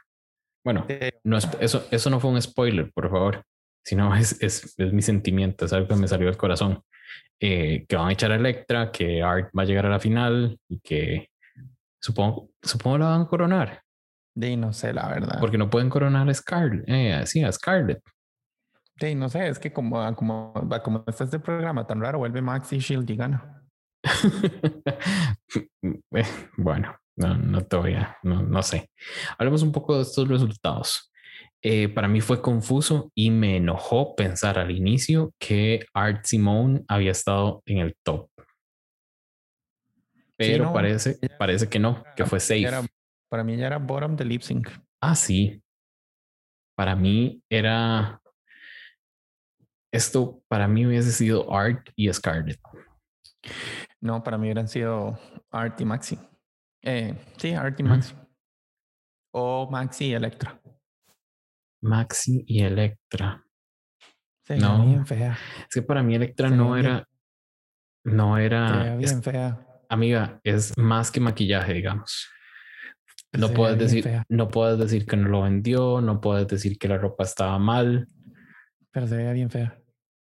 [0.64, 0.86] Bueno,
[1.24, 3.43] no es, eso, eso no fue un spoiler, por favor,
[3.84, 6.82] sino es, es, es mi sentimiento, es algo que me salió del corazón.
[7.45, 10.57] Eh, que van a echar a Electra, que Art va a llegar a la final
[10.68, 11.28] y que
[12.01, 13.82] supongo, supongo la van a coronar.
[14.34, 15.40] De no sé, la verdad.
[15.40, 18.01] Porque no pueden coronar a Scarlett, eh, sí, a Scarlett.
[18.97, 20.53] Sí, no sé, es que como, como,
[20.84, 23.62] como está este programa tan raro, vuelve Maxi Shield y gana.
[26.14, 26.24] Eh,
[26.57, 28.90] bueno, no, no te voy a, no, no sé.
[29.38, 31.12] Hablemos un poco de estos resultados.
[31.64, 37.12] Eh, para mí fue confuso y me enojó pensar al inicio que Art Simone había
[37.12, 38.28] estado en el top.
[40.36, 42.68] Pero parece, parece que no, que fue safe.
[43.28, 44.68] para mí ya era bottom de lip sync.
[45.00, 45.62] Ah, sí.
[46.76, 48.20] Para mí era.
[49.92, 52.58] Esto para mí hubiese sido Art y Scarlett.
[54.00, 55.18] No, para mí hubieran sido
[55.50, 56.18] Art y Maxi.
[56.82, 58.14] Eh, sí, Art y Maxi.
[59.32, 60.60] O Maxi y Electra.
[61.82, 63.44] Maxi y Electra.
[64.48, 65.38] no, bien fea.
[65.60, 67.06] Es que para mí Electra no era.
[68.04, 68.96] No era.
[68.96, 69.66] bien fea.
[69.88, 72.28] Amiga, es más que maquillaje, digamos.
[73.32, 76.98] No puedes decir, no puedes decir que no lo vendió, no puedes decir que la
[76.98, 78.08] ropa estaba mal.
[78.90, 79.78] Pero se veía bien fea.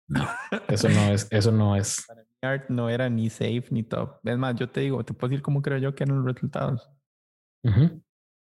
[0.08, 0.28] No,
[0.68, 2.06] eso no es, eso no es.
[2.42, 4.20] Art no era ni safe ni top.
[4.24, 6.90] Es más, yo te digo, te puedo decir cómo creo yo que eran los resultados.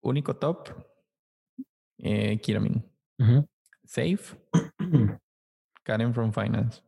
[0.03, 0.69] Único top,
[1.97, 2.83] eh, Kiramin.
[3.83, 4.37] Safe,
[5.83, 6.81] Karen from Finance.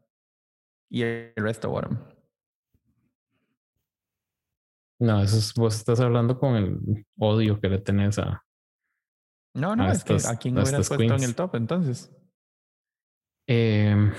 [0.89, 1.97] Y el resto, bottom.
[4.99, 8.43] No, eso es, vos estás hablando con el odio que le tenés a.
[9.55, 12.15] No, no, es que a quién hubieras puesto en el top entonces.
[13.47, 14.13] Em,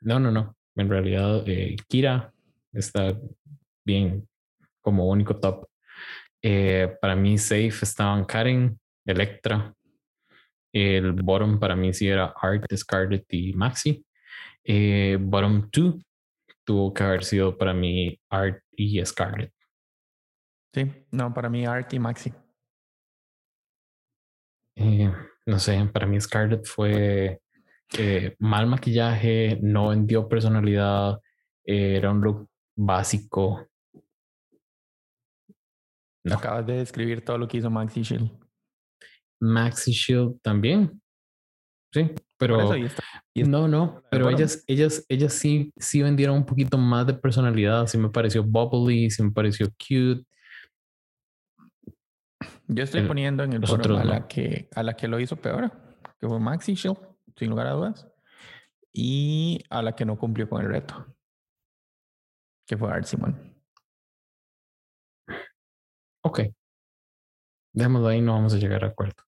[0.00, 0.56] no, no, no.
[0.76, 2.32] En realidad, eh, Kira
[2.72, 3.16] está
[3.84, 4.28] bien
[4.80, 5.68] como único top.
[6.42, 9.74] Eh, para mí, safe estaban Karen, Electra,
[10.72, 14.04] el bottom para mí sí era Art, Scarlett y Maxi.
[14.62, 15.94] Eh, bottom 2
[16.64, 19.52] tuvo que haber sido para mí Art y Scarlett.
[20.72, 22.32] Sí, no, para mí Art y Maxi.
[25.46, 27.40] No sé, para mí Scarlett fue
[27.98, 31.18] eh, mal maquillaje, no vendió personalidad,
[31.64, 33.66] era un look básico.
[36.30, 38.30] Acabas de describir todo lo que hizo Maxi Shield.
[39.40, 41.00] Maxi Shield también.
[41.92, 42.72] Sí, pero
[43.34, 47.86] no, no, pero ellas, ellas, ellas sí, sí vendieron un poquito más de personalidad.
[47.88, 50.24] Sí me pareció bubbly, sí me pareció cute.
[52.68, 55.72] Yo estoy poniendo en el bottom a la que a la que lo hizo peor,
[56.20, 56.96] que fue Maxi Shield,
[57.40, 58.06] sin lugar a dudas,
[58.92, 61.06] y a la que no cumplió con el reto,
[62.66, 63.34] que fue Art Simon.
[66.22, 66.40] Ok.
[67.72, 69.22] Dejémoslo ahí, no vamos a llegar a acuerdo.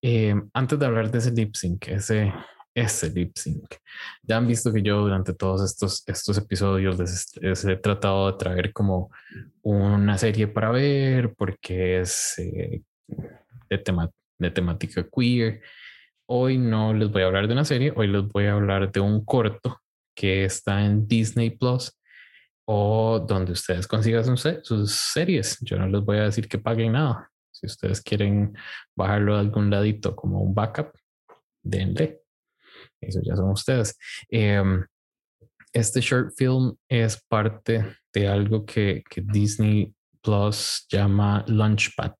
[0.00, 2.32] Eh, antes de hablar de ese lip sync, ese,
[2.74, 3.74] ese lip sync,
[4.22, 8.72] ya han visto que yo durante todos estos, estos episodios les, he tratado de traer
[8.72, 9.10] como
[9.62, 12.82] una serie para ver porque es eh,
[13.68, 15.60] de, tema, de temática queer.
[16.28, 18.98] Hoy no les voy a hablar de una serie, hoy les voy a hablar de
[18.98, 19.80] un corto
[20.12, 21.92] que está en Disney Plus
[22.66, 25.56] o donde ustedes consigan sus series.
[25.60, 27.30] Yo no les voy a decir que paguen nada.
[27.52, 28.58] Si ustedes quieren
[28.96, 30.92] bajarlo de algún ladito como un backup,
[31.62, 32.22] denle.
[33.00, 33.96] Eso ya son ustedes.
[34.28, 34.84] Em,
[35.72, 42.14] este short film es parte de algo que, Disney Plus llama Launchpad,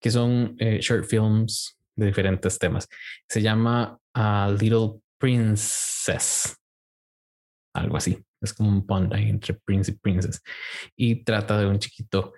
[0.00, 2.88] que son eh, short films de diferentes temas.
[3.28, 6.56] Se llama A Little Princess,
[7.74, 8.18] algo así.
[8.40, 10.42] Es como un pond entre Prince y Princess.
[10.94, 12.34] Y trata de un chiquito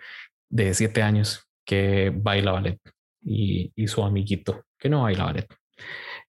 [0.49, 2.81] de siete años que baila ballet
[3.23, 5.47] y, y su amiguito que no baila ballet.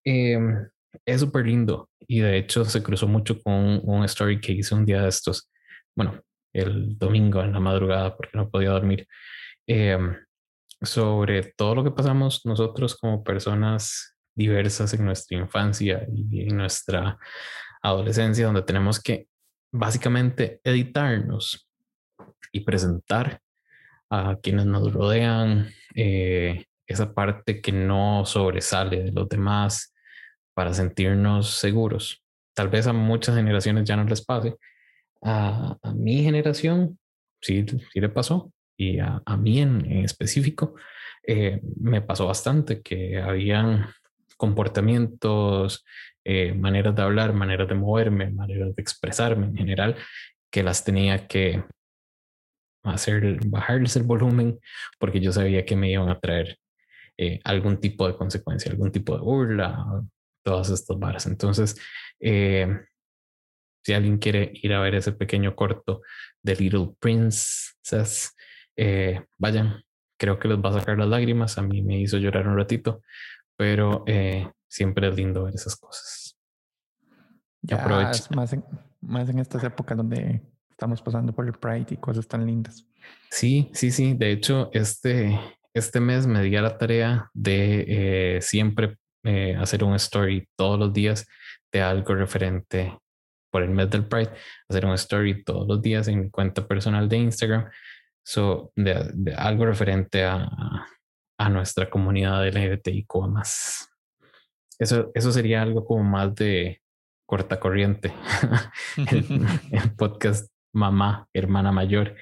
[0.03, 0.67] Em,
[1.05, 4.85] es súper lindo y de hecho se cruzó mucho con un story que hice un
[4.85, 5.49] día de estos,
[5.95, 6.21] bueno,
[6.53, 9.07] el domingo en la madrugada porque no podía dormir,
[9.67, 10.15] em,
[10.81, 17.17] sobre todo lo que pasamos nosotros como personas diversas en nuestra infancia y en nuestra
[17.81, 19.27] adolescencia, donde tenemos que
[19.71, 21.67] básicamente editarnos
[22.51, 23.41] y presentar
[24.09, 29.93] a quienes nos rodean, eh, esa parte que no sobresale de los demás
[30.55, 32.23] para sentirnos seguros.
[32.55, 34.57] Tal vez a muchas generaciones ya no les pase.
[35.21, 36.97] A, mi generación
[37.41, 40.75] sí, sí le pasó y a, mí en, específico
[41.27, 43.87] eh, me pasó bastante que habían
[44.37, 45.85] comportamientos,
[46.23, 49.97] eh, maneras de hablar, maneras de moverme, maneras de expresarme en general,
[50.49, 51.65] que las tenía que
[52.83, 54.59] hacer, bajarles el volumen,
[54.97, 56.57] porque yo sabía que me iban a traer
[57.17, 59.85] eh, algún tipo de consecuencia, algún tipo de burla,
[60.41, 61.25] todas estas varas.
[61.25, 61.75] Entonces,
[62.21, 62.79] eh,
[63.83, 66.01] si alguien quiere ir a ver ese pequeño corto
[66.41, 68.37] de Little Princess,
[68.79, 69.83] eh, vayan,
[70.17, 71.57] creo que les va a sacar las lágrimas.
[71.57, 73.01] A mí me hizo llorar un ratito,
[73.55, 74.05] pero
[74.67, 76.37] siempre es lindo ver esas cosas.
[77.61, 77.85] Ya,
[78.35, 78.63] más en,
[79.01, 80.41] más en estas épocas donde
[80.79, 82.85] estamos pasando por el Pride y cosas tan lindas.
[83.29, 84.13] Sí, sí, sí.
[84.13, 85.37] De hecho, este,
[85.73, 87.85] este mes me di a la tarea de
[88.37, 91.27] eh, siempre eh, hacer un story todos los días
[91.71, 92.97] de algo referente
[93.51, 94.31] por el mes del Pride,
[94.69, 97.69] hacer un story todos los días en mi cuenta personal de Instagram,
[98.29, 100.47] so, de, algo referente a,
[101.39, 103.89] a nuestra comunidad LGBTIQ más.
[104.77, 106.79] Eso, eso sería algo como más de
[107.25, 108.13] corta corriente.
[109.11, 109.25] el,
[109.97, 112.15] podcast mamá, hermana mayor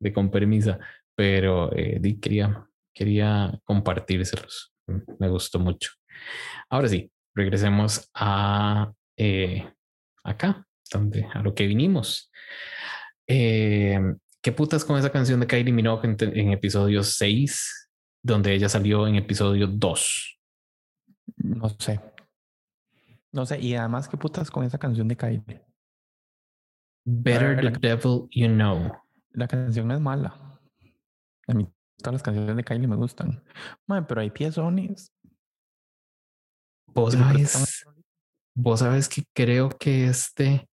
[0.00, 0.80] de Con Permisa,
[1.14, 4.74] pero eh, quería, quería compartírselos.
[5.20, 5.92] Me gustó mucho.
[6.70, 9.72] Ahora sí, regresemos a eh,
[10.24, 12.32] acá, donde, a lo que vinimos.
[13.28, 14.00] Eh,
[14.42, 17.90] ¿Qué putas con esa canción de Kylie Minogue en, en episodio 6,
[18.22, 20.40] donde ella salió en episodio 2?
[21.36, 22.00] No sé.
[23.30, 25.64] No sé, y además, ¿qué putas con esa canción de Kylie?
[27.04, 28.92] Better the Devil You Know.
[29.30, 30.60] La canción no es mala.
[31.46, 31.66] A mí
[31.98, 33.42] todas las canciones de Kylie me gustan.
[33.86, 35.12] pero hay piezones.
[36.88, 37.86] Vos sabes,
[38.54, 40.68] vos sabes que creo que este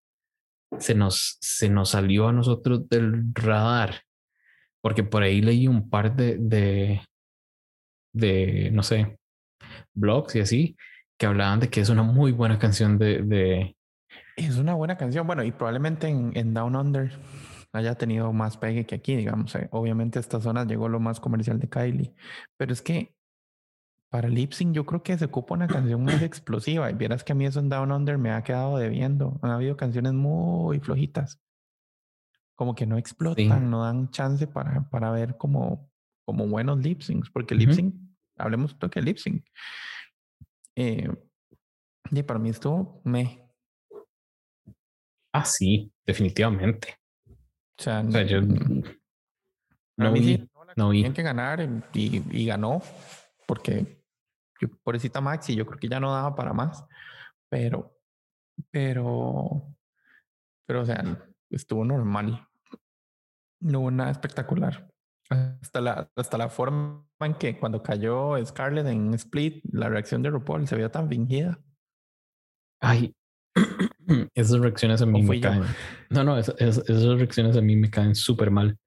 [0.77, 4.01] se nos, se nos salió a nosotros del radar.
[4.81, 7.01] Porque por ahí leí un par de,
[8.13, 9.17] de, no sé,
[9.93, 10.77] blogs y así,
[11.17, 13.75] que hablaban de que es una muy buena canción de,
[14.47, 15.27] es una buena canción.
[15.27, 17.11] Bueno, y probablemente en, Down Under
[17.73, 19.53] haya tenido más pegue que aquí, digamos.
[19.55, 19.67] Eh.
[19.71, 22.13] Obviamente a esta zona llegó lo más comercial de Kylie.
[22.57, 23.13] Pero es que
[24.09, 26.89] para Lip Sync yo creo que se ocupa una canción más explosiva.
[26.89, 29.39] Y vieras que a mí eso en Down Under me ha quedado debiendo.
[29.41, 31.39] Han habido canciones muy flojitas.
[32.55, 35.89] Como que no explotan, no dan chance para, para ver como,
[36.25, 37.29] como buenos lip syncs.
[37.29, 37.95] Porque lip sync,
[38.37, 39.45] hablemos un toque de lip sync.
[40.75, 41.09] Eh,
[42.11, 43.49] y para mí estuvo me
[45.31, 46.97] Ah, sí, definitivamente.
[47.77, 51.11] O sea, yo no vi, no vi.
[51.11, 51.61] que ganar
[51.93, 52.81] y, y, ganó
[53.45, 53.98] porque
[54.59, 56.85] yo, pobrecita Maxi, yo creo que ya no daba para más,
[57.49, 57.97] pero,
[58.71, 59.75] pero,
[60.65, 61.03] pero, o sea,
[61.49, 62.47] estuvo normal.
[63.61, 64.89] No hubo nada espectacular.
[65.29, 70.29] Hasta la, hasta la forma en que cuando cayó Scarlett en Split, la reacción de
[70.29, 71.59] RuPaul se veía tan fingida.
[72.81, 73.13] Ay,
[74.33, 75.63] esas reacciones a mí me caen.
[76.09, 78.77] No, no, esas, reacciones a mí me caen súper mal.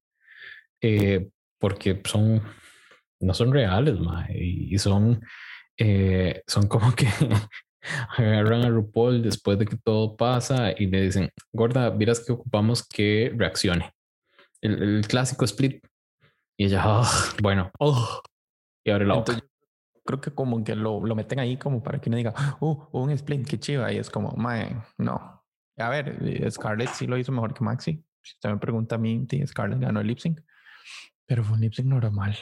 [0.81, 2.43] Eh, porque son,
[3.21, 3.97] no son reales,
[4.35, 5.25] y son,
[5.79, 7.07] eh, son como que
[8.17, 12.87] agarran a RuPaul después de que todo pasa y le dicen, gorda, miras que ocupamos
[12.87, 13.93] que reaccione.
[14.61, 15.85] El, clásico split.
[16.57, 17.11] Y ella, ah,
[17.43, 18.23] bueno, oh",
[18.85, 19.39] y abre la boca
[20.05, 23.11] creo que como que lo, lo meten ahí como para que uno diga, oh, un
[23.11, 23.93] split, qué chiva.
[23.93, 25.43] Y es como, mae, no.
[25.79, 28.05] A ver, eh, Scarlett sí lo hizo mejor que Maxi.
[28.23, 30.41] Si usted me pregunta a mí, Scarlett ganó el lip sync,
[31.27, 32.37] pero fue un lip sync normal.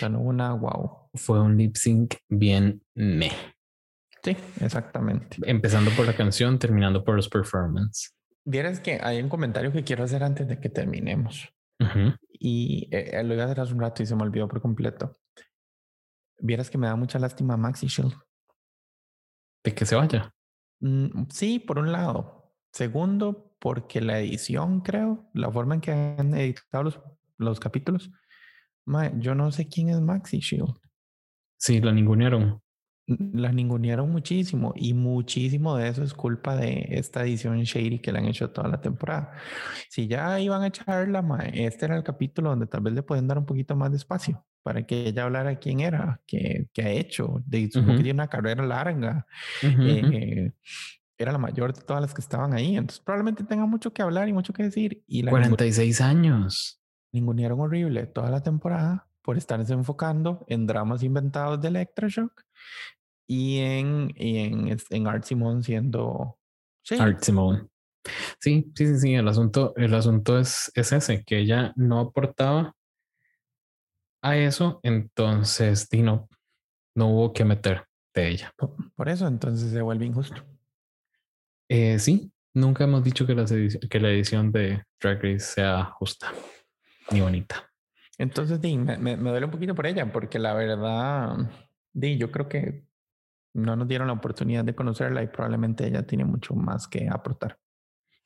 [0.00, 1.10] Hubo una wow.
[1.14, 3.30] Fue un lip sync bien me.
[4.22, 5.36] Sí, exactamente.
[5.42, 8.14] Empezando por la canción, terminando por los performances.
[8.44, 11.48] Vieras que hay un comentario que quiero hacer antes de que terminemos.
[12.32, 15.12] Y eh, lo iba a hacer hace un rato y se me olvidó por completo.
[16.38, 18.14] Vieras que me da mucha lástima Maxi Shield.
[19.62, 20.32] ¿De que se vaya?
[20.80, 22.52] Mm, sí, por un lado.
[22.72, 27.00] Segundo, porque la edición, creo, la forma en que han editado los,
[27.38, 28.10] los capítulos,
[29.18, 30.74] yo no sé quién es Maxi Shield.
[31.58, 32.60] Sí, la ningunearon.
[33.06, 38.18] La ningunearon muchísimo y muchísimo de eso es culpa de esta edición shady que le
[38.18, 39.32] han hecho toda la temporada.
[39.88, 43.38] Si ya iban a echarla, este era el capítulo donde tal vez le pueden dar
[43.38, 47.40] un poquito más de espacio para que ella hablara quién era, qué, qué ha hecho,
[47.46, 49.24] de, que tiene una carrera larga.
[49.62, 50.50] Eh,
[51.16, 52.76] era la mayor de todas las que estaban ahí.
[52.76, 55.04] Entonces probablemente tenga mucho que hablar y mucho que decir.
[55.06, 56.82] Y la 46 años.
[57.16, 62.44] Ningunearon horrible toda la temporada por estarse enfocando en dramas inventados de Electroshock
[63.26, 66.38] y en, y en, en Art Simone siendo...
[66.98, 67.68] Art Simone.
[68.38, 69.14] Sí, sí, sí, sí.
[69.14, 72.74] El asunto, el asunto es, es ese, que ella no aportaba
[74.22, 76.28] a eso, entonces Dino
[76.94, 78.52] no hubo que meter de ella.
[78.94, 80.44] Por eso, entonces se vuelve injusto.
[81.70, 86.30] Eh, sí, nunca hemos dicho que la, que la edición de Drag Race sea justa
[87.10, 87.70] ni bonita.
[88.18, 91.36] Entonces, di, me, me, duele un poquito por ella, porque la verdad,
[91.92, 92.86] di, yo creo que
[93.54, 97.58] no nos dieron la oportunidad de conocerla y probablemente ella tiene mucho más que aportar.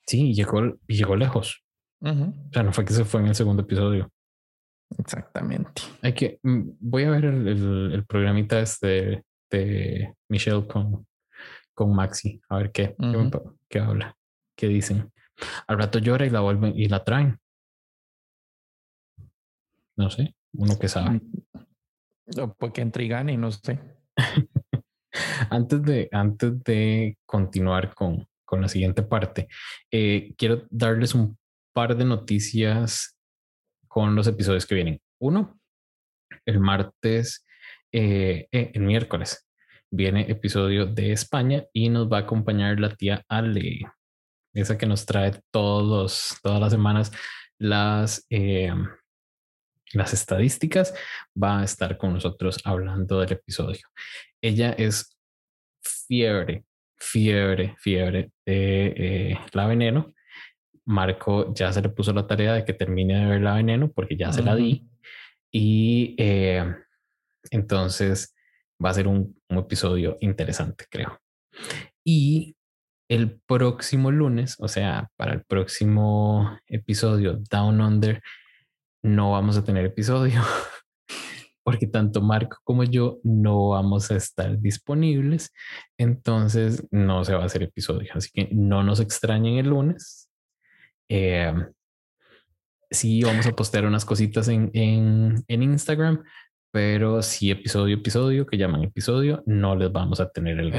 [0.06, 1.64] Sí, llegó, llegó lejos.
[2.00, 4.10] O sea, no fue que se fue en el segundo episodio.
[4.98, 5.82] Exactamente.
[6.02, 7.46] Hay que, mm, voy a ver el,
[7.92, 11.06] el, programita este de Michelle con,
[11.74, 12.96] con Maxi, a ver qué,
[13.68, 14.16] qué, habla,
[14.56, 15.12] qué dicen.
[15.66, 17.38] Al rato llora y la vuelven y la traen.
[20.00, 21.20] No sé, uno que sabe.
[21.20, 23.78] Mm, porque entre y gane, no sé.
[25.50, 29.46] antes, de, antes de continuar con, con la siguiente parte,
[29.90, 31.36] eh, quiero darles un
[31.74, 33.14] par de noticias
[33.88, 35.02] con los episodios que vienen.
[35.20, 35.60] Uno,
[36.46, 37.44] el martes,
[37.92, 39.46] eh, eh, el miércoles,
[39.90, 43.80] viene episodio de España y nos va a acompañar la tía Ale,
[44.54, 47.12] esa que nos trae todos, todas las semanas
[47.58, 48.72] las, eh,
[49.92, 50.94] las estadísticas,
[51.40, 53.88] va a estar con nosotros hablando del episodio.
[54.42, 55.16] Ella es
[55.82, 56.64] fiebre,
[56.96, 60.12] fiebre, fiebre de la veneno
[60.90, 64.16] Marco ya se le puso la tarea de que termine de ver la veneno porque
[64.16, 64.88] ya se la di.
[65.52, 66.64] Y eh,
[67.50, 68.34] entonces
[68.84, 71.20] va a ser un, episodio interesante, creo.
[72.04, 72.56] Y
[73.08, 78.22] el próximo lunes, o sea, para el próximo episodio Down Under,
[79.02, 80.42] no vamos a tener episodio
[81.62, 85.52] porque tanto Marco como yo no vamos a estar disponibles.
[85.98, 88.10] Entonces no se va a hacer episodio.
[88.14, 90.28] Así que no nos extrañen el lunes.
[91.08, 91.52] Eh,
[92.90, 96.22] sí, vamos a postear unas cositas en, en, Instagram,
[96.72, 100.72] pero sí episodio episodio que llaman episodio no les vamos a tener el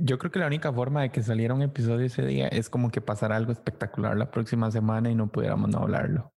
[0.00, 2.90] yo creo que la única forma de que saliera un episodio ese día es como
[2.90, 6.32] que pasara algo espectacular la próxima semana y no pudiéramos no hablarlo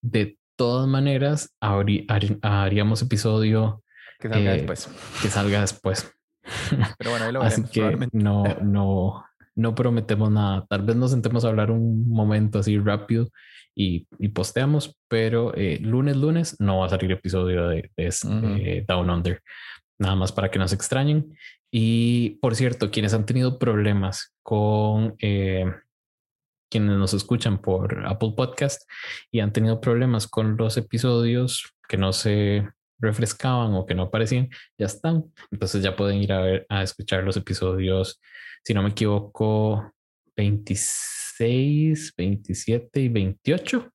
[0.00, 3.82] de todas maneras haríamos episodio
[4.18, 4.88] que salga eh, después
[5.22, 6.12] que salga después
[6.98, 9.24] pero bueno ahí lo así que no no
[9.56, 10.66] no prometemos nada.
[10.68, 13.28] Tal vez nos sentemos a hablar un momento así rápido
[13.74, 19.42] y, posteamos, pero eh, lunes, lunes no va a salir episodio de, este, Down Under.
[19.98, 21.36] Nada más para que nos extrañen.
[21.70, 25.66] Y por cierto, quienes han tenido problemas con eh,
[26.70, 28.82] quienes nos escuchan por Apple Podcast
[29.30, 32.68] y han tenido problemas con los episodios que no se
[32.98, 34.48] refrescaban o que no aparecían,
[34.78, 35.24] ya están.
[35.50, 38.20] Entonces ya pueden ir a ver a escuchar los episodios
[38.66, 39.92] si no me equivoco,
[40.36, 43.92] 26, 27 y 28,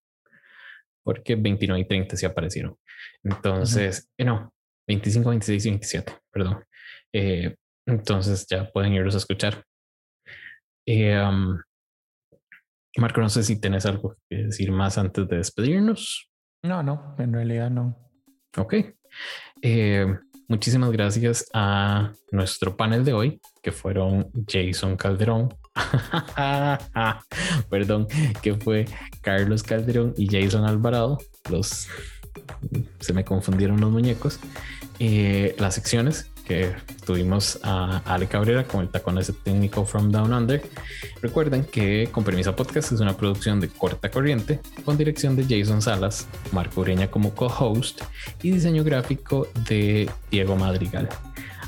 [1.03, 2.77] porque 29 y 30 sí aparecieron.
[3.22, 4.53] Entonces, eh, no,
[4.88, 6.64] 25, 26 y 27, perdón.
[7.11, 9.65] Eh, entonces ya pueden irlos a escuchar.
[10.85, 11.22] Eh,
[12.98, 16.30] Marco, no sé si tienes algo que decir más antes de despedirnos.
[16.64, 17.98] No, no, en realidad no.
[18.58, 18.76] Ok.
[20.52, 25.56] Muchísimas gracias a nuestro panel de hoy, que fueron Jason Calderón,
[27.70, 28.06] perdón,
[28.42, 28.86] que fue
[29.22, 31.20] Carlos Calderón y Jason Alvarado.
[31.50, 31.88] Los
[33.00, 34.42] se me confundieron los muñecos.
[35.00, 36.31] Eh, las secciones
[37.06, 40.61] tuvimos a Ale Cabrera con el tacón ese técnico From Down Under.
[41.22, 45.82] Recuerden que Con Permisa Podcast es una producción de corta corriente con dirección de Jason
[45.82, 48.02] Salas, Marco Ureña como co-host
[48.41, 51.10] y diseño gráfico de Diego Madrigal.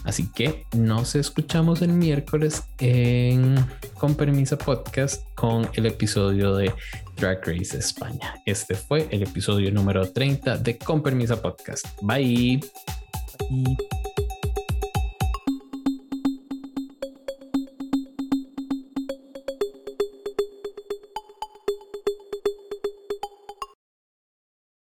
[0.03, 3.55] Así que nos escuchamos el miércoles en
[3.97, 6.73] Con Permisa Podcast con el episodio de
[7.17, 8.35] Drag Race España.
[8.45, 11.85] Este fue el episodio número 30 de Con Permisa Podcast.
[12.01, 12.59] Bye.